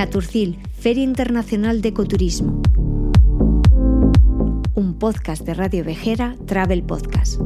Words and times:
Naturcil, 0.00 0.58
Feria 0.78 1.04
Internacional 1.04 1.82
de 1.82 1.90
Ecoturismo. 1.90 2.62
Un 4.74 4.98
podcast 4.98 5.44
de 5.44 5.52
Radio 5.52 5.84
Vejera, 5.84 6.36
Travel 6.46 6.82
Podcast. 6.84 7.38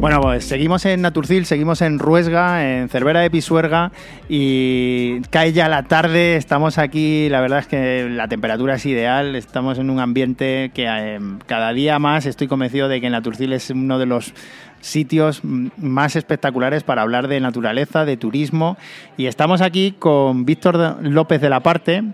Bueno, 0.00 0.20
pues 0.20 0.44
seguimos 0.44 0.86
en 0.86 1.02
Naturcil, 1.02 1.44
seguimos 1.44 1.82
en 1.82 1.98
Ruesga, 1.98 2.64
en 2.64 2.88
Cervera 2.88 3.18
de 3.18 3.30
Pisuerga 3.30 3.90
y 4.28 5.20
cae 5.22 5.52
ya 5.52 5.68
la 5.68 5.82
tarde, 5.82 6.36
estamos 6.36 6.78
aquí, 6.78 7.28
la 7.28 7.40
verdad 7.40 7.58
es 7.58 7.66
que 7.66 8.08
la 8.08 8.28
temperatura 8.28 8.76
es 8.76 8.86
ideal, 8.86 9.34
estamos 9.34 9.76
en 9.80 9.90
un 9.90 9.98
ambiente 9.98 10.70
que 10.72 10.86
eh, 10.88 11.18
cada 11.46 11.72
día 11.72 11.98
más 11.98 12.26
estoy 12.26 12.46
convencido 12.46 12.86
de 12.86 13.00
que 13.00 13.10
Naturcil 13.10 13.52
es 13.52 13.70
uno 13.70 13.98
de 13.98 14.06
los 14.06 14.34
sitios 14.80 15.42
más 15.42 16.14
espectaculares 16.14 16.84
para 16.84 17.02
hablar 17.02 17.26
de 17.26 17.40
naturaleza, 17.40 18.04
de 18.04 18.16
turismo 18.16 18.76
y 19.16 19.26
estamos 19.26 19.60
aquí 19.60 19.96
con 19.98 20.44
Víctor 20.44 21.02
López 21.02 21.40
de 21.40 21.50
la 21.50 21.58
Parte, 21.58 22.04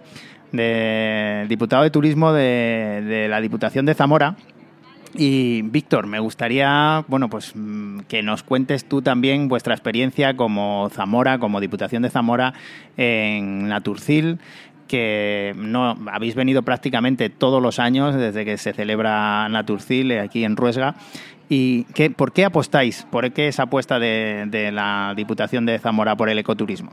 de, 0.53 1.45
diputado 1.51 1.83
de 1.83 1.91
turismo 1.91 2.33
de, 2.33 3.03
de 3.07 3.29
la 3.29 3.43
Diputación 3.43 3.85
de 3.85 3.93
Zamora 3.93 4.37
y 5.15 5.63
Víctor, 5.63 6.07
me 6.07 6.19
gustaría, 6.19 7.05
bueno, 7.09 7.29
pues 7.29 7.53
mm, 7.55 8.01
que 8.09 8.23
nos 8.23 8.43
cuentes 8.43 8.85
tú 8.85 9.03
también 9.03 9.49
vuestra 9.49 9.75
experiencia 9.75 10.37
como 10.37 10.91
Zamora, 10.93 11.39
como 11.39 11.61
Diputación 11.61 12.03
de 12.03 12.11
Zamora 12.11 12.55
en 12.97 13.69
Naturcil, 13.69 14.39
que 14.89 15.55
no 15.57 15.97
habéis 16.13 16.35
venido 16.35 16.63
prácticamente 16.63 17.31
todos 17.31 17.63
los 17.63 17.79
años 17.79 18.15
desde 18.15 18.45
que 18.45 18.59
se 18.59 18.73
celebra 18.73 19.49
Naturcil 19.49 20.19
aquí 20.19 20.45
en 20.45 20.57
Ruesga. 20.57 20.97
¿Y 21.49 21.85
qué, 21.95 22.11
por 22.11 22.33
qué 22.33 22.45
apostáis? 22.45 23.07
¿Por 23.11 23.31
qué 23.33 23.49
esa 23.49 23.65
apuesta 23.65 23.99
de 23.99 24.71
la 24.73 25.13
Diputación 25.17 25.67
de 25.67 25.79
Zamora 25.79 26.17
por 26.17 26.29
el 26.29 26.39
ecoturismo? 26.39 26.93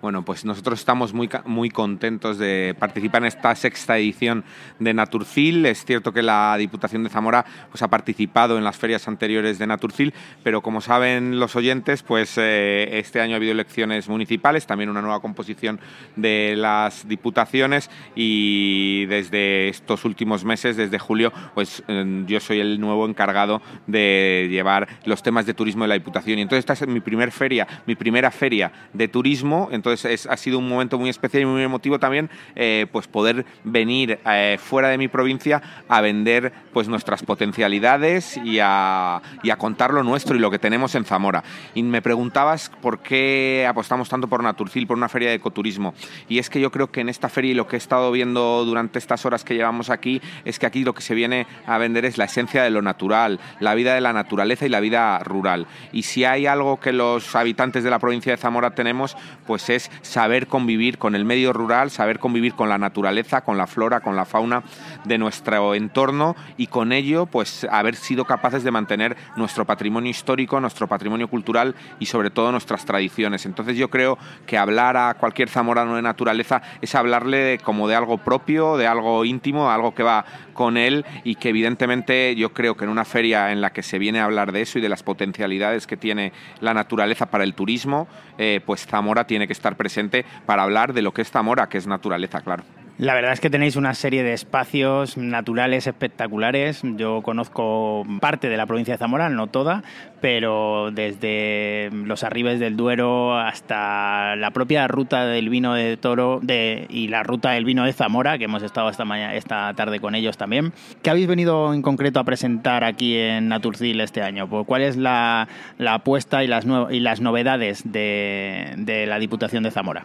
Bueno, 0.00 0.24
pues 0.24 0.44
nosotros 0.44 0.78
estamos 0.78 1.12
muy, 1.12 1.28
muy 1.44 1.70
contentos 1.70 2.38
de 2.38 2.76
participar 2.78 3.22
en 3.22 3.26
esta 3.26 3.52
sexta 3.56 3.98
edición 3.98 4.44
de 4.78 4.94
Naturcil. 4.94 5.66
Es 5.66 5.84
cierto 5.84 6.12
que 6.12 6.22
la 6.22 6.56
Diputación 6.56 7.02
de 7.02 7.10
Zamora 7.10 7.44
pues, 7.68 7.82
ha 7.82 7.88
participado 7.88 8.58
en 8.58 8.62
las 8.62 8.76
ferias 8.76 9.08
anteriores 9.08 9.58
de 9.58 9.66
Naturcil, 9.66 10.14
pero 10.44 10.62
como 10.62 10.80
saben 10.80 11.40
los 11.40 11.56
oyentes, 11.56 12.04
pues 12.04 12.34
eh, 12.36 12.98
este 12.98 13.20
año 13.20 13.32
ha 13.32 13.36
habido 13.38 13.50
elecciones 13.50 14.08
municipales, 14.08 14.68
también 14.68 14.88
una 14.88 15.02
nueva 15.02 15.18
composición 15.18 15.80
de 16.14 16.54
las 16.56 17.08
diputaciones 17.08 17.90
y 18.14 19.06
desde 19.06 19.66
estos 19.68 20.04
últimos 20.04 20.44
meses, 20.44 20.76
desde 20.76 21.00
julio, 21.00 21.32
pues 21.54 21.82
eh, 21.88 22.24
yo 22.28 22.38
soy 22.38 22.60
el 22.60 22.80
nuevo 22.80 23.04
encargado 23.04 23.60
de 23.88 24.46
llevar 24.48 24.86
los 25.06 25.24
temas 25.24 25.44
de 25.44 25.54
turismo 25.54 25.82
de 25.82 25.88
la 25.88 25.94
Diputación. 25.94 26.38
Y 26.38 26.42
entonces 26.42 26.60
esta 26.60 26.74
es 26.74 26.86
mi 26.86 27.00
primer 27.00 27.32
feria, 27.32 27.66
mi 27.84 27.96
primera 27.96 28.30
feria 28.30 28.70
de 28.92 29.08
turismo. 29.08 29.68
Ha 29.92 30.36
sido 30.36 30.58
un 30.58 30.68
momento 30.68 30.98
muy 30.98 31.10
especial 31.10 31.42
y 31.42 31.46
muy 31.46 31.62
emotivo 31.62 31.98
también 31.98 32.30
eh, 32.54 32.86
pues 32.92 33.06
poder 33.06 33.46
venir 33.64 34.18
eh, 34.26 34.58
fuera 34.60 34.88
de 34.88 34.98
mi 34.98 35.08
provincia 35.08 35.62
a 35.88 36.00
vender 36.00 36.52
pues 36.72 36.88
nuestras 36.88 37.22
potencialidades 37.22 38.36
y 38.38 38.58
a, 38.60 39.20
y 39.42 39.50
a 39.50 39.56
contar 39.56 39.92
lo 39.92 40.02
nuestro 40.02 40.36
y 40.36 40.38
lo 40.38 40.50
que 40.50 40.58
tenemos 40.58 40.94
en 40.94 41.04
Zamora. 41.04 41.42
Y 41.74 41.82
me 41.82 42.02
preguntabas 42.02 42.70
por 42.80 43.00
qué 43.00 43.66
apostamos 43.68 44.08
tanto 44.08 44.28
por 44.28 44.42
Naturcil, 44.42 44.86
por 44.86 44.96
una 44.96 45.08
feria 45.08 45.28
de 45.28 45.34
ecoturismo. 45.34 45.94
Y 46.28 46.38
es 46.38 46.50
que 46.50 46.60
yo 46.60 46.70
creo 46.70 46.90
que 46.90 47.00
en 47.00 47.08
esta 47.08 47.28
feria 47.28 47.52
y 47.52 47.54
lo 47.54 47.66
que 47.66 47.76
he 47.76 47.78
estado 47.78 48.10
viendo 48.12 48.64
durante 48.64 48.98
estas 48.98 49.24
horas 49.24 49.44
que 49.44 49.54
llevamos 49.54 49.90
aquí 49.90 50.20
es 50.44 50.58
que 50.58 50.66
aquí 50.66 50.84
lo 50.84 50.94
que 50.94 51.02
se 51.02 51.14
viene 51.14 51.46
a 51.66 51.78
vender 51.78 52.04
es 52.04 52.18
la 52.18 52.24
esencia 52.24 52.62
de 52.62 52.70
lo 52.70 52.82
natural, 52.82 53.40
la 53.60 53.74
vida 53.74 53.94
de 53.94 54.00
la 54.00 54.12
naturaleza 54.12 54.66
y 54.66 54.68
la 54.68 54.80
vida 54.80 55.18
rural. 55.20 55.66
Y 55.92 56.02
si 56.02 56.24
hay 56.24 56.46
algo 56.46 56.80
que 56.80 56.92
los 56.92 57.34
habitantes 57.34 57.84
de 57.84 57.90
la 57.90 57.98
provincia 57.98 58.32
de 58.32 58.38
Zamora 58.38 58.74
tenemos, 58.74 59.16
pues 59.46 59.68
es 59.70 59.77
saber 60.02 60.46
convivir 60.46 60.98
con 60.98 61.14
el 61.14 61.24
medio 61.24 61.52
rural, 61.52 61.90
saber 61.90 62.18
convivir 62.18 62.54
con 62.54 62.68
la 62.68 62.78
naturaleza, 62.78 63.42
con 63.42 63.56
la 63.56 63.66
flora, 63.66 64.00
con 64.00 64.16
la 64.16 64.24
fauna 64.24 64.62
de 65.04 65.18
nuestro 65.18 65.74
entorno 65.74 66.36
y 66.56 66.66
con 66.66 66.92
ello 66.92 67.26
pues 67.26 67.66
haber 67.70 67.96
sido 67.96 68.24
capaces 68.24 68.64
de 68.64 68.70
mantener 68.70 69.16
nuestro 69.36 69.64
patrimonio 69.64 70.10
histórico, 70.10 70.60
nuestro 70.60 70.86
patrimonio 70.88 71.28
cultural 71.28 71.74
y 71.98 72.06
sobre 72.06 72.30
todo 72.30 72.52
nuestras 72.52 72.84
tradiciones. 72.84 73.46
Entonces 73.46 73.76
yo 73.76 73.90
creo 73.90 74.18
que 74.46 74.58
hablar 74.58 74.96
a 74.96 75.14
cualquier 75.14 75.48
zamorano 75.48 75.96
de 75.96 76.02
naturaleza 76.02 76.62
es 76.80 76.94
hablarle 76.94 77.58
como 77.62 77.88
de 77.88 77.94
algo 77.94 78.18
propio, 78.18 78.76
de 78.76 78.86
algo 78.86 79.24
íntimo, 79.24 79.70
algo 79.70 79.94
que 79.94 80.02
va 80.02 80.24
con 80.52 80.76
él 80.76 81.04
y 81.24 81.36
que 81.36 81.50
evidentemente 81.50 82.34
yo 82.34 82.52
creo 82.52 82.76
que 82.76 82.84
en 82.84 82.90
una 82.90 83.04
feria 83.04 83.52
en 83.52 83.60
la 83.60 83.70
que 83.70 83.82
se 83.82 83.98
viene 83.98 84.20
a 84.20 84.24
hablar 84.24 84.52
de 84.52 84.62
eso 84.62 84.78
y 84.78 84.82
de 84.82 84.88
las 84.88 85.02
potencialidades 85.02 85.86
que 85.86 85.96
tiene 85.96 86.32
la 86.60 86.74
naturaleza 86.74 87.26
para 87.26 87.44
el 87.44 87.54
turismo, 87.54 88.08
eh, 88.38 88.60
pues 88.64 88.86
Zamora 88.86 89.26
tiene 89.26 89.46
que 89.46 89.52
estar 89.52 89.67
presente 89.76 90.24
para 90.46 90.62
hablar 90.62 90.92
de 90.92 91.02
lo 91.02 91.12
que 91.12 91.22
es 91.22 91.30
Zamora, 91.30 91.68
que 91.68 91.78
es 91.78 91.86
naturaleza, 91.86 92.40
claro. 92.40 92.64
La 92.98 93.14
verdad 93.14 93.32
es 93.32 93.38
que 93.38 93.48
tenéis 93.48 93.76
una 93.76 93.94
serie 93.94 94.24
de 94.24 94.32
espacios 94.32 95.16
naturales 95.16 95.86
espectaculares. 95.86 96.80
Yo 96.82 97.22
conozco 97.22 98.04
parte 98.18 98.48
de 98.48 98.56
la 98.56 98.66
provincia 98.66 98.94
de 98.94 98.98
Zamora, 98.98 99.28
no 99.28 99.46
toda, 99.46 99.84
pero 100.20 100.90
desde 100.90 101.90
los 101.92 102.24
arribes 102.24 102.58
del 102.58 102.76
Duero 102.76 103.38
hasta 103.38 104.34
la 104.34 104.50
propia 104.50 104.88
ruta 104.88 105.26
del 105.26 105.48
vino 105.48 105.74
de 105.74 105.96
Toro 105.96 106.40
de, 106.42 106.86
y 106.90 107.06
la 107.06 107.22
ruta 107.22 107.52
del 107.52 107.64
vino 107.64 107.84
de 107.84 107.92
Zamora, 107.92 108.36
que 108.36 108.46
hemos 108.46 108.64
estado 108.64 108.90
esta, 108.90 109.04
mañana, 109.04 109.36
esta 109.36 109.72
tarde 109.74 110.00
con 110.00 110.16
ellos 110.16 110.36
también. 110.36 110.72
¿Qué 111.00 111.10
habéis 111.10 111.28
venido 111.28 111.72
en 111.74 111.82
concreto 111.82 112.18
a 112.18 112.24
presentar 112.24 112.82
aquí 112.82 113.16
en 113.16 113.46
Naturcil 113.46 114.00
este 114.00 114.22
año? 114.22 114.48
Pues, 114.48 114.66
¿Cuál 114.66 114.82
es 114.82 114.96
la, 114.96 115.46
apuesta 115.86 116.42
y 116.42 116.48
las, 116.48 116.66
y 116.90 116.98
las 116.98 117.20
novedades 117.20 117.82
de, 117.84 118.74
de 118.76 119.06
la 119.06 119.20
Diputación 119.20 119.62
de 119.62 119.70
Zamora? 119.70 120.04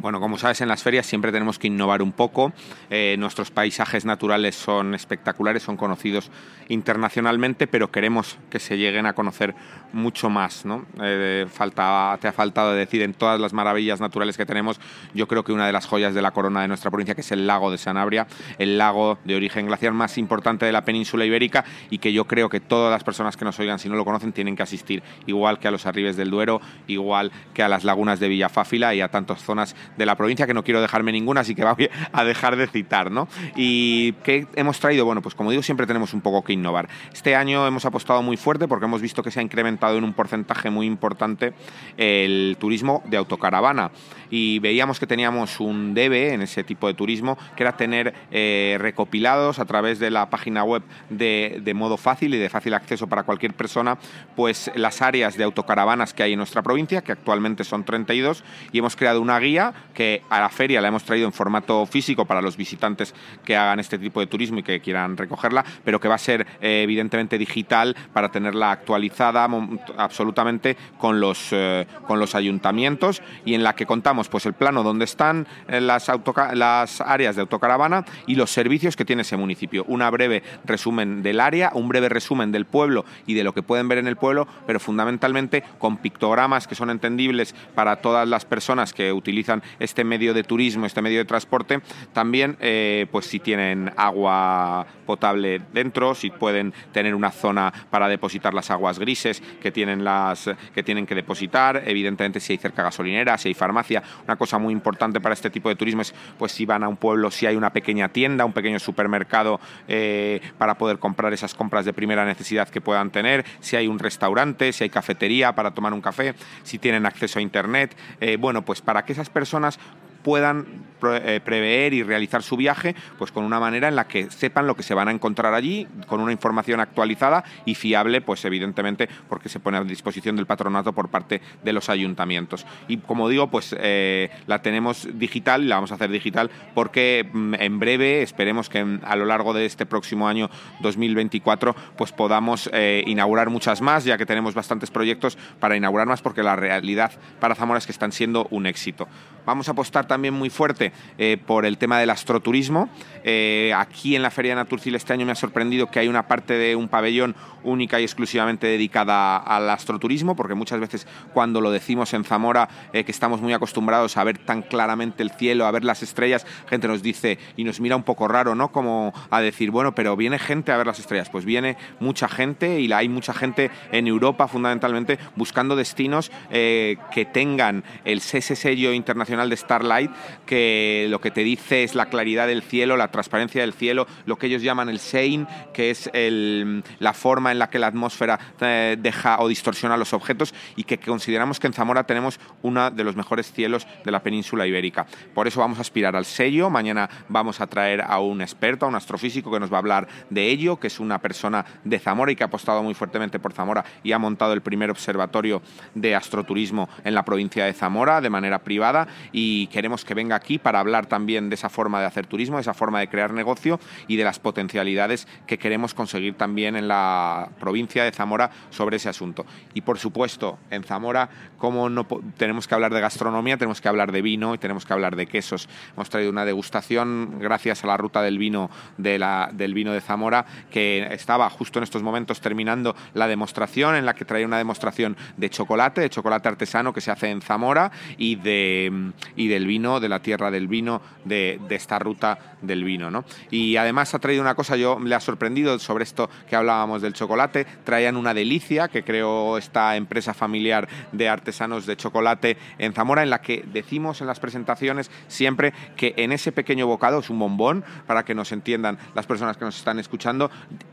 Bueno, 0.00 0.18
como 0.18 0.38
sabes, 0.38 0.62
en 0.62 0.68
las 0.68 0.82
ferias 0.82 1.04
siempre 1.04 1.30
tenemos 1.30 1.58
que 1.58 1.66
innovar 1.66 2.00
un 2.00 2.12
poco. 2.12 2.54
Eh, 2.88 3.16
nuestros 3.18 3.50
paisajes 3.50 4.06
naturales 4.06 4.54
son 4.54 4.94
espectaculares, 4.94 5.62
son 5.62 5.76
conocidos 5.76 6.30
internacionalmente, 6.68 7.66
pero 7.66 7.90
queremos 7.90 8.38
que 8.48 8.60
se 8.60 8.78
lleguen 8.78 9.04
a 9.04 9.12
conocer 9.12 9.54
mucho 9.92 10.30
más. 10.30 10.64
¿no? 10.64 10.86
Eh, 11.02 11.46
te 11.50 12.28
ha 12.28 12.32
faltado 12.32 12.72
decir 12.72 13.02
en 13.02 13.12
todas 13.12 13.38
las 13.38 13.52
maravillas 13.52 14.00
naturales 14.00 14.38
que 14.38 14.46
tenemos, 14.46 14.80
yo 15.12 15.28
creo 15.28 15.44
que 15.44 15.52
una 15.52 15.66
de 15.66 15.72
las 15.72 15.84
joyas 15.84 16.14
de 16.14 16.22
la 16.22 16.30
corona 16.30 16.62
de 16.62 16.68
nuestra 16.68 16.90
provincia, 16.90 17.14
que 17.14 17.20
es 17.20 17.32
el 17.32 17.46
lago 17.46 17.70
de 17.70 17.76
Sanabria, 17.76 18.26
el 18.56 18.78
lago 18.78 19.18
de 19.24 19.34
origen 19.34 19.66
glaciar 19.66 19.92
más 19.92 20.16
importante 20.16 20.64
de 20.64 20.72
la 20.72 20.82
península 20.82 21.26
ibérica 21.26 21.66
y 21.90 21.98
que 21.98 22.14
yo 22.14 22.26
creo 22.26 22.48
que 22.48 22.60
todas 22.60 22.90
las 22.90 23.04
personas 23.04 23.36
que 23.36 23.44
nos 23.44 23.58
oigan, 23.60 23.78
si 23.78 23.90
no 23.90 23.96
lo 23.96 24.06
conocen, 24.06 24.32
tienen 24.32 24.56
que 24.56 24.62
asistir, 24.62 25.02
igual 25.26 25.58
que 25.58 25.68
a 25.68 25.70
los 25.70 25.84
arribes 25.84 26.16
del 26.16 26.30
Duero, 26.30 26.62
igual 26.86 27.32
que 27.52 27.62
a 27.62 27.68
las 27.68 27.84
lagunas 27.84 28.18
de 28.18 28.28
Villafáfila 28.28 28.94
y 28.94 29.02
a 29.02 29.08
tantas 29.08 29.42
zonas 29.42 29.76
de 29.96 30.06
la 30.06 30.16
provincia 30.16 30.46
que 30.46 30.54
no 30.54 30.64
quiero 30.64 30.80
dejarme 30.80 31.12
ninguna, 31.12 31.42
así 31.42 31.54
que 31.54 31.64
voy 31.64 31.88
a 32.12 32.24
dejar 32.24 32.56
de 32.56 32.66
citar, 32.66 33.10
¿no? 33.10 33.28
¿Y 33.56 34.12
qué 34.24 34.46
hemos 34.54 34.80
traído? 34.80 35.04
Bueno, 35.04 35.22
pues 35.22 35.34
como 35.34 35.50
digo, 35.50 35.62
siempre 35.62 35.86
tenemos 35.86 36.14
un 36.14 36.20
poco 36.20 36.42
que 36.42 36.52
innovar. 36.52 36.88
Este 37.12 37.34
año 37.36 37.66
hemos 37.66 37.84
apostado 37.84 38.22
muy 38.22 38.36
fuerte 38.36 38.68
porque 38.68 38.86
hemos 38.86 39.02
visto 39.02 39.22
que 39.22 39.30
se 39.30 39.40
ha 39.40 39.42
incrementado 39.42 39.98
en 39.98 40.04
un 40.04 40.12
porcentaje 40.12 40.70
muy 40.70 40.86
importante 40.86 41.52
el 41.96 42.56
turismo 42.58 43.02
de 43.06 43.16
autocaravana 43.16 43.90
y 44.30 44.60
veíamos 44.60 45.00
que 45.00 45.06
teníamos 45.06 45.60
un 45.60 45.92
debe 45.92 46.32
en 46.32 46.42
ese 46.42 46.64
tipo 46.64 46.86
de 46.86 46.94
turismo, 46.94 47.36
que 47.56 47.62
era 47.62 47.76
tener 47.76 48.14
eh, 48.30 48.76
recopilados 48.80 49.58
a 49.58 49.64
través 49.64 49.98
de 49.98 50.10
la 50.10 50.30
página 50.30 50.64
web 50.64 50.82
de, 51.10 51.60
de, 51.62 51.74
modo 51.74 51.96
fácil 51.96 52.34
y 52.34 52.38
de 52.38 52.48
fácil 52.48 52.74
acceso 52.74 53.06
para 53.08 53.24
cualquier 53.24 53.54
persona, 53.54 53.98
pues 54.36 54.70
las 54.74 55.02
áreas 55.02 55.36
de 55.36 55.44
autocaravanas 55.44 56.14
que 56.14 56.22
hay 56.22 56.32
en 56.32 56.38
nuestra 56.38 56.62
provincia, 56.62 57.02
que 57.02 57.12
actualmente 57.12 57.64
son 57.64 57.84
32, 57.84 58.44
y 58.72 58.78
hemos 58.78 58.96
creado 58.96 59.20
una 59.20 59.38
guía 59.38 59.69
que 59.94 60.22
a 60.28 60.40
la 60.40 60.48
feria 60.48 60.80
la 60.80 60.88
hemos 60.88 61.04
traído 61.04 61.26
en 61.26 61.32
formato 61.32 61.86
físico 61.86 62.24
para 62.24 62.42
los 62.42 62.56
visitantes 62.56 63.14
que 63.44 63.56
hagan 63.56 63.80
este 63.80 63.98
tipo 63.98 64.20
de 64.20 64.26
turismo 64.26 64.58
y 64.58 64.62
que 64.62 64.80
quieran 64.80 65.16
recogerla, 65.16 65.64
pero 65.84 66.00
que 66.00 66.08
va 66.08 66.14
a 66.14 66.18
ser 66.18 66.46
eh, 66.60 66.82
evidentemente 66.82 67.38
digital 67.38 67.96
para 68.12 68.30
tenerla 68.30 68.72
actualizada 68.72 69.48
absolutamente 69.96 70.76
con 70.98 71.20
los, 71.20 71.48
eh, 71.52 71.86
con 72.06 72.18
los 72.18 72.34
ayuntamientos 72.34 73.22
y 73.44 73.54
en 73.54 73.62
la 73.62 73.74
que 73.74 73.86
contamos 73.86 74.28
pues 74.28 74.46
el 74.46 74.54
plano 74.54 74.82
donde 74.82 75.04
están 75.04 75.46
eh, 75.68 75.80
las, 75.80 76.10
las 76.54 77.00
áreas 77.00 77.36
de 77.36 77.42
autocaravana 77.42 78.04
y 78.26 78.34
los 78.34 78.50
servicios 78.50 78.96
que 78.96 79.04
tiene 79.04 79.22
ese 79.22 79.36
municipio. 79.36 79.84
Una 79.88 80.10
breve 80.10 80.42
resumen 80.64 81.22
del 81.22 81.40
área, 81.40 81.70
un 81.74 81.88
breve 81.88 82.08
resumen 82.08 82.52
del 82.52 82.66
pueblo 82.66 83.04
y 83.26 83.34
de 83.34 83.44
lo 83.44 83.52
que 83.52 83.62
pueden 83.62 83.88
ver 83.88 83.98
en 83.98 84.06
el 84.06 84.16
pueblo, 84.16 84.46
pero 84.66 84.80
fundamentalmente 84.80 85.64
con 85.78 85.98
pictogramas 85.98 86.66
que 86.66 86.74
son 86.74 86.90
entendibles 86.90 87.54
para 87.74 87.96
todas 87.96 88.28
las 88.28 88.44
personas 88.44 88.92
que 88.92 89.12
utilizan 89.12 89.59
este 89.78 90.04
medio 90.04 90.34
de 90.34 90.42
turismo, 90.42 90.86
este 90.86 91.02
medio 91.02 91.18
de 91.18 91.24
transporte, 91.24 91.80
también 92.12 92.56
eh, 92.60 93.06
pues 93.10 93.26
si 93.26 93.40
tienen 93.40 93.92
agua 93.96 94.86
potable 95.06 95.60
dentro, 95.72 96.14
si 96.14 96.30
pueden 96.30 96.72
tener 96.92 97.14
una 97.14 97.30
zona 97.30 97.72
para 97.90 98.08
depositar 98.08 98.54
las 98.54 98.70
aguas 98.70 98.98
grises 98.98 99.42
que 99.60 99.70
tienen 99.70 100.04
las 100.04 100.50
que 100.74 100.82
tienen 100.82 101.06
que 101.06 101.14
depositar, 101.14 101.82
evidentemente 101.86 102.40
si 102.40 102.52
hay 102.52 102.58
cerca 102.58 102.82
gasolinera, 102.82 103.36
si 103.38 103.48
hay 103.48 103.54
farmacia, 103.54 104.02
una 104.24 104.36
cosa 104.36 104.58
muy 104.58 104.72
importante 104.72 105.20
para 105.20 105.34
este 105.34 105.50
tipo 105.50 105.68
de 105.68 105.76
turismo 105.76 106.02
es 106.02 106.14
pues 106.38 106.52
si 106.52 106.66
van 106.66 106.84
a 106.84 106.88
un 106.88 106.96
pueblo, 106.96 107.30
si 107.30 107.46
hay 107.46 107.56
una 107.56 107.72
pequeña 107.72 108.08
tienda, 108.08 108.44
un 108.44 108.52
pequeño 108.52 108.78
supermercado 108.78 109.60
eh, 109.88 110.40
para 110.58 110.76
poder 110.78 110.98
comprar 110.98 111.32
esas 111.32 111.54
compras 111.54 111.84
de 111.84 111.92
primera 111.92 112.24
necesidad 112.24 112.68
que 112.68 112.80
puedan 112.80 113.10
tener, 113.10 113.44
si 113.60 113.76
hay 113.76 113.86
un 113.86 113.98
restaurante, 113.98 114.72
si 114.72 114.84
hay 114.84 114.90
cafetería 114.90 115.54
para 115.54 115.72
tomar 115.72 115.92
un 115.92 116.00
café, 116.00 116.34
si 116.62 116.78
tienen 116.78 117.06
acceso 117.06 117.38
a 117.38 117.42
internet, 117.42 117.96
eh, 118.20 118.36
bueno, 118.38 118.64
pues 118.64 118.80
para 118.80 119.04
que 119.04 119.12
esas 119.12 119.28
personas 119.28 119.49
personas 119.50 119.78
puedan 120.22 120.90
eh, 121.02 121.40
prever 121.42 121.94
y 121.94 122.02
realizar 122.02 122.42
su 122.42 122.56
viaje 122.56 122.94
pues 123.18 123.32
con 123.32 123.44
una 123.44 123.58
manera 123.58 123.88
en 123.88 123.96
la 123.96 124.06
que 124.06 124.30
sepan 124.30 124.66
lo 124.66 124.76
que 124.76 124.82
se 124.82 124.92
van 124.92 125.08
a 125.08 125.10
encontrar 125.10 125.54
allí, 125.54 125.86
con 126.06 126.20
una 126.20 126.32
información 126.32 126.78
actualizada 126.80 127.42
y 127.64 127.74
fiable, 127.74 128.20
pues 128.20 128.44
evidentemente 128.44 129.08
porque 129.28 129.48
se 129.48 129.60
pone 129.60 129.78
a 129.78 129.84
disposición 129.84 130.36
del 130.36 130.46
patronato 130.46 130.92
por 130.92 131.08
parte 131.08 131.40
de 131.62 131.72
los 131.72 131.88
ayuntamientos. 131.88 132.66
Y 132.86 132.98
como 132.98 133.28
digo, 133.28 133.50
pues 133.50 133.74
eh, 133.78 134.30
la 134.46 134.60
tenemos 134.60 135.08
digital, 135.14 135.68
la 135.68 135.76
vamos 135.76 135.92
a 135.92 135.94
hacer 135.94 136.10
digital 136.10 136.50
porque 136.74 137.28
mm, 137.32 137.54
en 137.54 137.78
breve, 137.78 138.22
esperemos 138.22 138.68
que 138.68 138.98
a 139.02 139.16
lo 139.16 139.24
largo 139.24 139.54
de 139.54 139.64
este 139.64 139.86
próximo 139.86 140.28
año 140.28 140.50
2024, 140.80 141.74
pues 141.96 142.12
podamos 142.12 142.68
eh, 142.72 143.04
inaugurar 143.06 143.48
muchas 143.48 143.80
más, 143.80 144.04
ya 144.04 144.18
que 144.18 144.26
tenemos 144.26 144.54
bastantes 144.54 144.90
proyectos 144.90 145.38
para 145.58 145.76
inaugurar 145.76 146.06
más 146.06 146.20
porque 146.20 146.42
la 146.42 146.56
realidad 146.56 147.12
para 147.40 147.54
Zamora 147.54 147.78
es 147.78 147.86
que 147.86 147.92
están 147.92 148.12
siendo 148.12 148.46
un 148.50 148.66
éxito. 148.66 149.08
Vamos 149.46 149.68
a 149.68 149.72
apostar 149.72 150.06
también 150.10 150.34
muy 150.34 150.50
fuerte 150.50 150.92
eh, 151.18 151.38
por 151.46 151.64
el 151.64 151.78
tema 151.78 152.00
del 152.00 152.10
astroturismo. 152.10 152.88
Eh, 153.22 153.72
aquí 153.76 154.16
en 154.16 154.22
la 154.22 154.30
Feria 154.30 154.52
de 154.52 154.56
Naturcil 154.56 154.94
este 154.96 155.12
año 155.12 155.24
me 155.24 155.32
ha 155.32 155.36
sorprendido 155.36 155.86
que 155.88 156.00
hay 156.00 156.08
una 156.08 156.26
parte 156.26 156.54
de 156.54 156.74
un 156.74 156.88
pabellón 156.88 157.36
única 157.62 158.00
y 158.00 158.02
exclusivamente 158.02 158.66
dedicada 158.66 159.36
al 159.36 159.68
astroturismo, 159.70 160.34
porque 160.34 160.54
muchas 160.54 160.80
veces 160.80 161.06
cuando 161.32 161.60
lo 161.60 161.70
decimos 161.70 162.12
en 162.14 162.24
Zamora, 162.24 162.68
eh, 162.92 163.04
que 163.04 163.12
estamos 163.12 163.40
muy 163.40 163.52
acostumbrados 163.52 164.16
a 164.16 164.24
ver 164.24 164.38
tan 164.38 164.62
claramente 164.62 165.22
el 165.22 165.30
cielo, 165.30 165.66
a 165.66 165.70
ver 165.70 165.84
las 165.84 166.02
estrellas, 166.02 166.46
gente 166.68 166.88
nos 166.88 167.02
dice 167.02 167.38
y 167.56 167.62
nos 167.62 167.78
mira 167.78 167.94
un 167.94 168.02
poco 168.02 168.26
raro, 168.26 168.56
¿no? 168.56 168.72
Como 168.72 169.12
a 169.30 169.40
decir, 169.40 169.70
bueno, 169.70 169.94
pero 169.94 170.16
viene 170.16 170.38
gente 170.38 170.72
a 170.72 170.76
ver 170.76 170.86
las 170.86 170.98
estrellas. 170.98 171.28
Pues 171.30 171.44
viene 171.44 171.76
mucha 172.00 172.28
gente 172.28 172.80
y 172.80 172.90
hay 172.92 173.08
mucha 173.08 173.32
gente 173.32 173.70
en 173.92 174.08
Europa 174.08 174.48
fundamentalmente 174.48 175.18
buscando 175.36 175.76
destinos 175.76 176.32
que 176.50 177.28
tengan 177.32 177.84
el 178.04 178.20
ese 178.38 178.56
sello 178.56 178.92
internacional 178.92 179.50
de 179.50 179.56
Starlight, 179.56 179.99
que 180.46 181.06
lo 181.10 181.20
que 181.20 181.30
te 181.30 181.44
dice 181.44 181.82
es 181.82 181.94
la 181.94 182.06
claridad 182.06 182.46
del 182.46 182.62
cielo, 182.62 182.96
la 182.96 183.10
transparencia 183.10 183.60
del 183.60 183.74
cielo, 183.74 184.06
lo 184.26 184.36
que 184.36 184.46
ellos 184.46 184.62
llaman 184.62 184.88
el 184.88 184.98
Sein, 184.98 185.46
que 185.74 185.90
es 185.90 186.10
la 186.14 187.12
forma 187.12 187.52
en 187.52 187.58
la 187.58 187.68
que 187.68 187.78
la 187.78 187.88
atmósfera 187.88 188.38
eh, 188.60 188.96
deja 188.98 189.40
o 189.40 189.48
distorsiona 189.48 189.96
los 189.96 190.12
objetos 190.12 190.54
y 190.76 190.84
que 190.84 190.98
consideramos 190.98 191.60
que 191.60 191.66
en 191.66 191.72
Zamora 191.72 192.04
tenemos 192.04 192.38
uno 192.62 192.90
de 192.90 193.04
los 193.04 193.16
mejores 193.16 193.52
cielos 193.52 193.86
de 194.04 194.10
la 194.10 194.22
península 194.22 194.66
ibérica. 194.66 195.06
Por 195.34 195.46
eso 195.46 195.60
vamos 195.60 195.78
a 195.78 195.82
aspirar 195.82 196.16
al 196.16 196.24
sello. 196.24 196.70
Mañana 196.70 197.08
vamos 197.28 197.60
a 197.60 197.66
traer 197.66 198.02
a 198.02 198.20
un 198.20 198.40
experto, 198.40 198.86
a 198.86 198.88
un 198.88 198.94
astrofísico 198.94 199.50
que 199.50 199.60
nos 199.60 199.72
va 199.72 199.76
a 199.76 199.80
hablar 199.80 200.08
de 200.30 200.48
ello, 200.48 200.78
que 200.78 200.86
es 200.86 201.00
una 201.00 201.18
persona 201.18 201.64
de 201.84 201.98
Zamora 201.98 202.32
y 202.32 202.36
que 202.36 202.44
ha 202.44 202.46
apostado 202.46 202.82
muy 202.82 202.94
fuertemente 202.94 203.38
por 203.38 203.52
Zamora 203.52 203.84
y 204.02 204.12
ha 204.12 204.18
montado 204.18 204.52
el 204.52 204.60
primer 204.60 204.90
observatorio 204.90 205.62
de 205.94 206.14
astroturismo 206.14 206.88
en 207.04 207.14
la 207.14 207.24
provincia 207.24 207.64
de 207.64 207.72
Zamora 207.72 208.20
de 208.20 208.30
manera 208.30 208.60
privada 208.60 209.08
y 209.32 209.66
queremos 209.68 209.89
que 210.04 210.14
venga 210.14 210.36
aquí 210.36 210.58
para 210.58 210.80
hablar 210.80 211.06
también 211.06 211.48
de 211.48 211.54
esa 211.54 211.68
forma 211.68 212.00
de 212.00 212.06
hacer 212.06 212.26
turismo, 212.26 212.56
de 212.56 212.62
esa 212.62 212.74
forma 212.74 213.00
de 213.00 213.08
crear 213.08 213.32
negocio 213.32 213.80
y 214.06 214.16
de 214.16 214.24
las 214.24 214.38
potencialidades 214.38 215.26
que 215.46 215.58
queremos 215.58 215.94
conseguir 215.94 216.34
también 216.34 216.76
en 216.76 216.88
la 216.88 217.50
provincia 217.58 218.04
de 218.04 218.12
Zamora 218.12 218.50
sobre 218.70 218.96
ese 218.96 219.08
asunto. 219.08 219.44
Y 219.74 219.80
por 219.80 219.98
supuesto, 219.98 220.58
en 220.70 220.84
Zamora, 220.84 221.28
como 221.58 221.88
no 221.90 222.06
tenemos 222.36 222.68
que 222.68 222.74
hablar 222.74 222.94
de 222.94 223.00
gastronomía, 223.00 223.56
tenemos 223.56 223.80
que 223.80 223.88
hablar 223.88 224.12
de 224.12 224.22
vino 224.22 224.54
y 224.54 224.58
tenemos 224.58 224.86
que 224.86 224.92
hablar 224.92 225.16
de 225.16 225.26
quesos. 225.26 225.68
Hemos 225.94 226.08
traído 226.08 226.30
una 226.30 226.44
degustación 226.44 227.38
gracias 227.40 227.82
a 227.84 227.86
la 227.86 227.96
ruta 227.96 228.22
del 228.22 228.38
vino 228.38 228.70
de 228.96 229.18
la, 229.18 229.50
del 229.52 229.74
vino 229.74 229.92
de 229.92 230.00
Zamora 230.00 230.46
que 230.70 231.08
estaba 231.12 231.50
justo 231.50 231.78
en 231.78 231.82
estos 231.82 232.02
momentos 232.02 232.40
terminando 232.40 232.94
la 233.14 233.26
demostración 233.26 233.96
en 233.96 234.06
la 234.06 234.14
que 234.14 234.24
traía 234.24 234.46
una 234.46 234.58
demostración 234.58 235.16
de 235.36 235.50
chocolate, 235.50 236.00
de 236.00 236.10
chocolate 236.10 236.48
artesano 236.48 236.92
que 236.92 237.00
se 237.00 237.10
hace 237.10 237.30
en 237.30 237.42
Zamora 237.42 237.90
y 238.16 238.36
de 238.36 239.10
y 239.36 239.48
del 239.48 239.66
vino, 239.66 239.79
de 239.80 240.08
la 240.08 240.20
tierra 240.20 240.50
del 240.50 240.68
vino, 240.68 241.00
de, 241.24 241.60
esta 241.70 241.98
ruta 241.98 242.56
del 242.60 242.84
vino. 242.84 243.10
¿no? 243.10 243.24
Y 243.50 243.76
además 243.76 244.14
ha 244.14 244.18
traído 244.18 244.42
una 244.42 244.54
cosa, 244.54 244.76
yo 244.76 244.98
le 245.00 245.14
ha 245.14 245.20
sorprendido 245.20 245.78
sobre 245.78 246.04
esto 246.04 246.28
que 246.48 246.56
hablábamos 246.56 247.02
del 247.02 247.14
chocolate, 247.14 247.66
traían 247.84 248.16
una 248.16 248.34
delicia 248.34 248.88
que 248.88 249.02
creó 249.02 249.58
esta 249.58 249.96
empresa 249.96 250.34
familiar 250.34 250.88
de 251.12 251.28
artesanos 251.28 251.86
de 251.86 251.96
chocolate 251.96 252.56
en 252.78 252.92
Zamora, 252.92 253.22
en 253.22 253.30
la 253.30 253.40
que 253.40 253.64
decimos 253.72 254.20
en 254.20 254.26
las 254.26 254.40
presentaciones 254.40 255.10
siempre 255.28 255.72
que 255.96 256.14
en 256.16 256.32
ese 256.32 256.52
pequeño 256.52 256.86
bocado, 256.86 257.20
es 257.20 257.30
un 257.30 257.38
bombón, 257.38 257.84
para 258.06 258.24
que 258.24 258.34
nos 258.34 258.52
entiendan 258.52 258.98
las 259.14 259.26
personas 259.26 259.56
que 259.56 259.64
nos 259.64 259.76
están 259.76 259.98
escuchando, 259.98 260.50